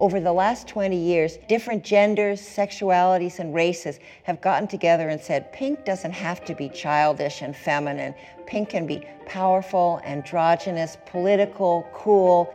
Over 0.00 0.20
the 0.20 0.32
last 0.32 0.68
20 0.68 0.96
years, 0.96 1.38
different 1.48 1.82
genders, 1.82 2.40
sexualities, 2.40 3.40
and 3.40 3.52
races 3.52 3.98
have 4.22 4.40
gotten 4.40 4.68
together 4.68 5.08
and 5.08 5.20
said 5.20 5.52
pink 5.52 5.84
doesn't 5.84 6.12
have 6.12 6.44
to 6.44 6.54
be 6.54 6.68
childish 6.68 7.42
and 7.42 7.56
feminine. 7.56 8.14
Pink 8.46 8.68
can 8.68 8.86
be 8.86 9.04
powerful, 9.26 10.00
androgynous, 10.04 10.96
political, 11.06 11.84
cool. 11.92 12.54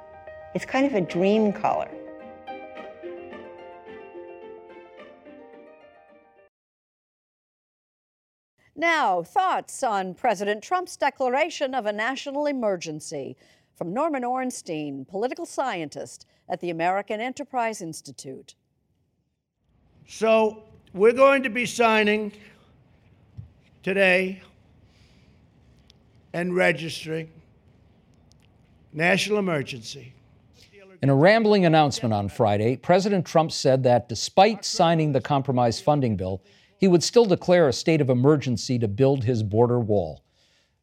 It's 0.55 0.63
kind 0.63 0.85
of 0.85 0.93
a 0.93 1.01
dream 1.01 1.51
color. 1.51 1.91
Now, 8.73 9.21
thoughts 9.21 9.83
on 9.83 10.13
President 10.13 10.63
Trump's 10.63 10.95
declaration 10.95 11.75
of 11.75 11.85
a 11.85 11.91
national 11.91 12.45
emergency 12.45 13.35
from 13.75 13.93
Norman 13.93 14.23
Ornstein, 14.23 15.03
political 15.03 15.45
scientist 15.45 16.25
at 16.49 16.59
the 16.59 16.69
American 16.69 17.21
Enterprise 17.21 17.81
Institute. 17.81 18.55
So, 20.07 20.63
we're 20.93 21.13
going 21.13 21.43
to 21.43 21.49
be 21.49 21.65
signing 21.65 22.31
today 23.81 24.41
and 26.33 26.55
registering 26.55 27.29
national 28.91 29.39
emergency. 29.39 30.13
In 31.01 31.09
a 31.09 31.15
rambling 31.15 31.65
announcement 31.65 32.13
on 32.13 32.29
Friday, 32.29 32.77
President 32.77 33.25
Trump 33.25 33.51
said 33.51 33.83
that 33.83 34.07
despite 34.07 34.63
signing 34.63 35.11
the 35.11 35.19
compromise 35.19 35.81
funding 35.81 36.15
bill, 36.15 36.41
he 36.77 36.87
would 36.87 37.03
still 37.03 37.25
declare 37.25 37.67
a 37.67 37.73
state 37.73 37.99
of 37.99 38.09
emergency 38.09 38.79
to 38.79 38.87
build 38.87 39.23
his 39.23 39.43
border 39.43 39.79
wall. 39.79 40.23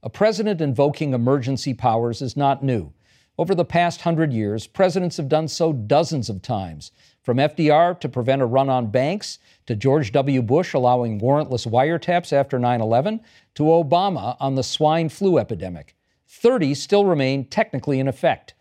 A 0.02 0.10
president 0.10 0.60
invoking 0.60 1.14
emergency 1.14 1.72
powers 1.72 2.20
is 2.20 2.36
not 2.36 2.62
new. 2.62 2.92
Over 3.40 3.54
the 3.54 3.64
past 3.64 4.02
hundred 4.02 4.34
years, 4.34 4.66
presidents 4.66 5.16
have 5.16 5.30
done 5.30 5.48
so 5.48 5.72
dozens 5.72 6.28
of 6.28 6.42
times, 6.42 6.92
from 7.22 7.38
FDR 7.38 7.98
to 8.00 8.06
prevent 8.06 8.42
a 8.42 8.44
run 8.44 8.68
on 8.68 8.90
banks, 8.90 9.38
to 9.64 9.74
George 9.74 10.12
W. 10.12 10.42
Bush 10.42 10.74
allowing 10.74 11.18
warrantless 11.18 11.66
wiretaps 11.66 12.34
after 12.34 12.58
9 12.58 12.82
11, 12.82 13.22
to 13.54 13.62
Obama 13.62 14.36
on 14.40 14.56
the 14.56 14.62
swine 14.62 15.08
flu 15.08 15.38
epidemic. 15.38 15.96
30 16.28 16.74
still 16.74 17.06
remain 17.06 17.46
technically 17.46 17.98
in 17.98 18.08
effect. 18.08 18.52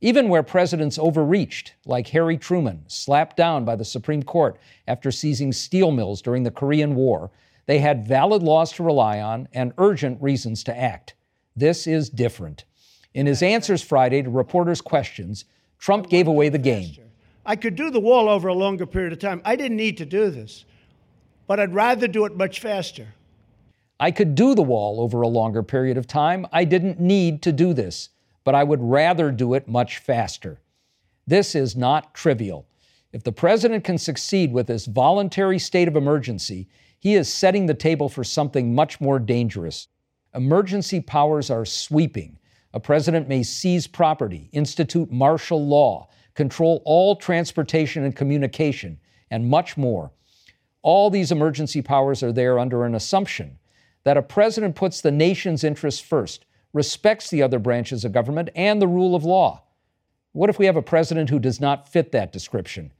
Even 0.00 0.28
where 0.28 0.44
presidents 0.44 1.00
overreached, 1.00 1.74
like 1.84 2.06
Harry 2.10 2.36
Truman, 2.36 2.84
slapped 2.86 3.36
down 3.36 3.64
by 3.64 3.74
the 3.74 3.84
Supreme 3.84 4.22
Court 4.22 4.56
after 4.86 5.10
seizing 5.10 5.52
steel 5.52 5.90
mills 5.90 6.22
during 6.22 6.44
the 6.44 6.52
Korean 6.52 6.94
War, 6.94 7.32
they 7.66 7.80
had 7.80 8.06
valid 8.06 8.44
laws 8.44 8.70
to 8.74 8.84
rely 8.84 9.20
on 9.20 9.48
and 9.52 9.72
urgent 9.78 10.22
reasons 10.22 10.62
to 10.62 10.80
act. 10.80 11.14
This 11.56 11.88
is 11.88 12.08
different. 12.08 12.64
In 13.14 13.26
his 13.26 13.42
answers 13.42 13.82
Friday 13.82 14.22
to 14.22 14.30
reporters' 14.30 14.80
questions, 14.80 15.44
Trump 15.78 16.08
gave 16.08 16.26
away 16.26 16.48
the 16.48 16.58
game. 16.58 16.94
I 17.44 17.56
could 17.56 17.76
do 17.76 17.90
the 17.90 18.00
wall 18.00 18.28
over 18.28 18.48
a 18.48 18.54
longer 18.54 18.86
period 18.86 19.12
of 19.12 19.18
time. 19.18 19.42
I 19.44 19.56
didn't 19.56 19.76
need 19.76 19.98
to 19.98 20.06
do 20.06 20.30
this, 20.30 20.64
but 21.46 21.58
I'd 21.58 21.74
rather 21.74 22.06
do 22.06 22.24
it 22.24 22.36
much 22.36 22.60
faster. 22.60 23.08
I 23.98 24.10
could 24.10 24.34
do 24.34 24.54
the 24.54 24.62
wall 24.62 25.00
over 25.00 25.22
a 25.22 25.28
longer 25.28 25.62
period 25.62 25.96
of 25.96 26.06
time. 26.06 26.46
I 26.52 26.64
didn't 26.64 27.00
need 27.00 27.42
to 27.42 27.52
do 27.52 27.72
this, 27.72 28.10
but 28.44 28.54
I 28.54 28.64
would 28.64 28.82
rather 28.82 29.30
do 29.30 29.54
it 29.54 29.68
much 29.68 29.98
faster. 29.98 30.60
This 31.26 31.54
is 31.54 31.76
not 31.76 32.14
trivial. 32.14 32.66
If 33.12 33.22
the 33.24 33.32
president 33.32 33.84
can 33.84 33.98
succeed 33.98 34.52
with 34.52 34.66
this 34.66 34.86
voluntary 34.86 35.58
state 35.58 35.86
of 35.86 35.96
emergency, 35.96 36.68
he 36.98 37.14
is 37.14 37.32
setting 37.32 37.66
the 37.66 37.74
table 37.74 38.08
for 38.08 38.24
something 38.24 38.74
much 38.74 39.00
more 39.00 39.18
dangerous. 39.18 39.88
Emergency 40.34 41.00
powers 41.00 41.50
are 41.50 41.64
sweeping. 41.64 42.38
A 42.74 42.80
president 42.80 43.28
may 43.28 43.42
seize 43.42 43.86
property, 43.86 44.48
institute 44.52 45.12
martial 45.12 45.66
law, 45.66 46.08
control 46.34 46.82
all 46.84 47.16
transportation 47.16 48.04
and 48.04 48.16
communication, 48.16 48.98
and 49.30 49.48
much 49.48 49.76
more. 49.76 50.12
All 50.82 51.10
these 51.10 51.30
emergency 51.30 51.82
powers 51.82 52.22
are 52.22 52.32
there 52.32 52.58
under 52.58 52.84
an 52.84 52.94
assumption 52.94 53.58
that 54.04 54.16
a 54.16 54.22
president 54.22 54.74
puts 54.74 55.00
the 55.00 55.12
nation's 55.12 55.64
interests 55.64 56.00
first, 56.00 56.44
respects 56.72 57.30
the 57.30 57.42
other 57.42 57.58
branches 57.58 58.04
of 58.04 58.12
government, 58.12 58.48
and 58.56 58.80
the 58.80 58.88
rule 58.88 59.14
of 59.14 59.24
law. 59.24 59.62
What 60.32 60.50
if 60.50 60.58
we 60.58 60.66
have 60.66 60.76
a 60.76 60.82
president 60.82 61.28
who 61.28 61.38
does 61.38 61.60
not 61.60 61.88
fit 61.88 62.10
that 62.12 62.32
description? 62.32 62.90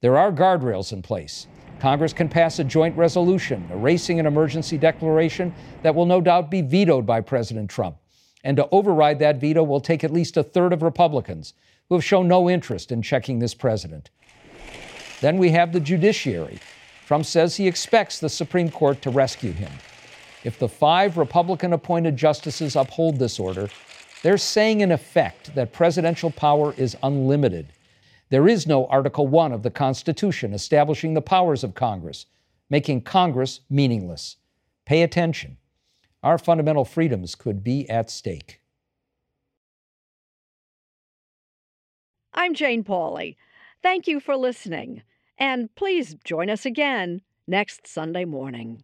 There 0.00 0.18
are 0.18 0.32
guardrails 0.32 0.92
in 0.92 1.02
place. 1.02 1.46
Congress 1.78 2.12
can 2.12 2.28
pass 2.28 2.58
a 2.58 2.64
joint 2.64 2.96
resolution 2.96 3.66
erasing 3.70 4.18
an 4.18 4.26
emergency 4.26 4.76
declaration 4.76 5.54
that 5.82 5.94
will 5.94 6.04
no 6.04 6.20
doubt 6.20 6.50
be 6.50 6.62
vetoed 6.62 7.06
by 7.06 7.20
President 7.20 7.70
Trump. 7.70 7.96
And 8.42 8.56
to 8.56 8.68
override 8.70 9.18
that 9.18 9.40
veto 9.40 9.62
will 9.62 9.80
take 9.80 10.02
at 10.02 10.12
least 10.12 10.36
a 10.36 10.42
third 10.42 10.72
of 10.72 10.82
Republicans 10.82 11.54
who 11.88 11.94
have 11.96 12.04
shown 12.04 12.28
no 12.28 12.48
interest 12.48 12.90
in 12.92 13.02
checking 13.02 13.38
this 13.38 13.54
president. 13.54 14.10
Then 15.20 15.36
we 15.36 15.50
have 15.50 15.72
the 15.72 15.80
judiciary. 15.80 16.58
Trump 17.06 17.26
says 17.26 17.56
he 17.56 17.66
expects 17.66 18.18
the 18.18 18.28
Supreme 18.28 18.70
Court 18.70 19.02
to 19.02 19.10
rescue 19.10 19.52
him. 19.52 19.72
If 20.44 20.58
the 20.58 20.68
five 20.68 21.18
Republican 21.18 21.72
appointed 21.72 22.16
justices 22.16 22.76
uphold 22.76 23.18
this 23.18 23.38
order, 23.38 23.68
they're 24.22 24.38
saying 24.38 24.80
in 24.80 24.92
effect 24.92 25.54
that 25.54 25.72
presidential 25.72 26.30
power 26.30 26.72
is 26.76 26.96
unlimited. 27.02 27.72
There 28.30 28.48
is 28.48 28.66
no 28.66 28.86
Article 28.86 29.26
1 29.26 29.52
of 29.52 29.62
the 29.62 29.70
Constitution 29.70 30.54
establishing 30.54 31.14
the 31.14 31.20
powers 31.20 31.64
of 31.64 31.74
Congress, 31.74 32.26
making 32.70 33.02
Congress 33.02 33.60
meaningless. 33.68 34.36
Pay 34.86 35.02
attention. 35.02 35.56
Our 36.22 36.38
fundamental 36.38 36.84
freedoms 36.84 37.34
could 37.34 37.64
be 37.64 37.88
at 37.88 38.10
stake. 38.10 38.60
I'm 42.34 42.54
Jane 42.54 42.84
Pauley. 42.84 43.36
Thank 43.82 44.06
you 44.06 44.20
for 44.20 44.36
listening. 44.36 45.02
And 45.38 45.74
please 45.74 46.16
join 46.22 46.50
us 46.50 46.66
again 46.66 47.22
next 47.46 47.86
Sunday 47.86 48.26
morning. 48.26 48.82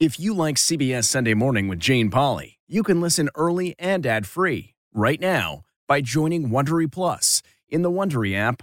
If 0.00 0.20
you 0.20 0.34
like 0.34 0.56
CBS 0.56 1.04
Sunday 1.04 1.34
Morning 1.34 1.66
with 1.66 1.78
Jane 1.78 2.10
Pauley, 2.10 2.56
you 2.68 2.82
can 2.82 3.00
listen 3.00 3.30
early 3.36 3.74
and 3.78 4.04
ad-free 4.04 4.74
right 4.92 5.20
now 5.20 5.62
by 5.88 6.00
joining 6.00 6.50
Wondery 6.50 6.90
Plus 6.90 7.42
in 7.68 7.82
the 7.82 7.90
Wondery 7.90 8.36
app 8.36 8.62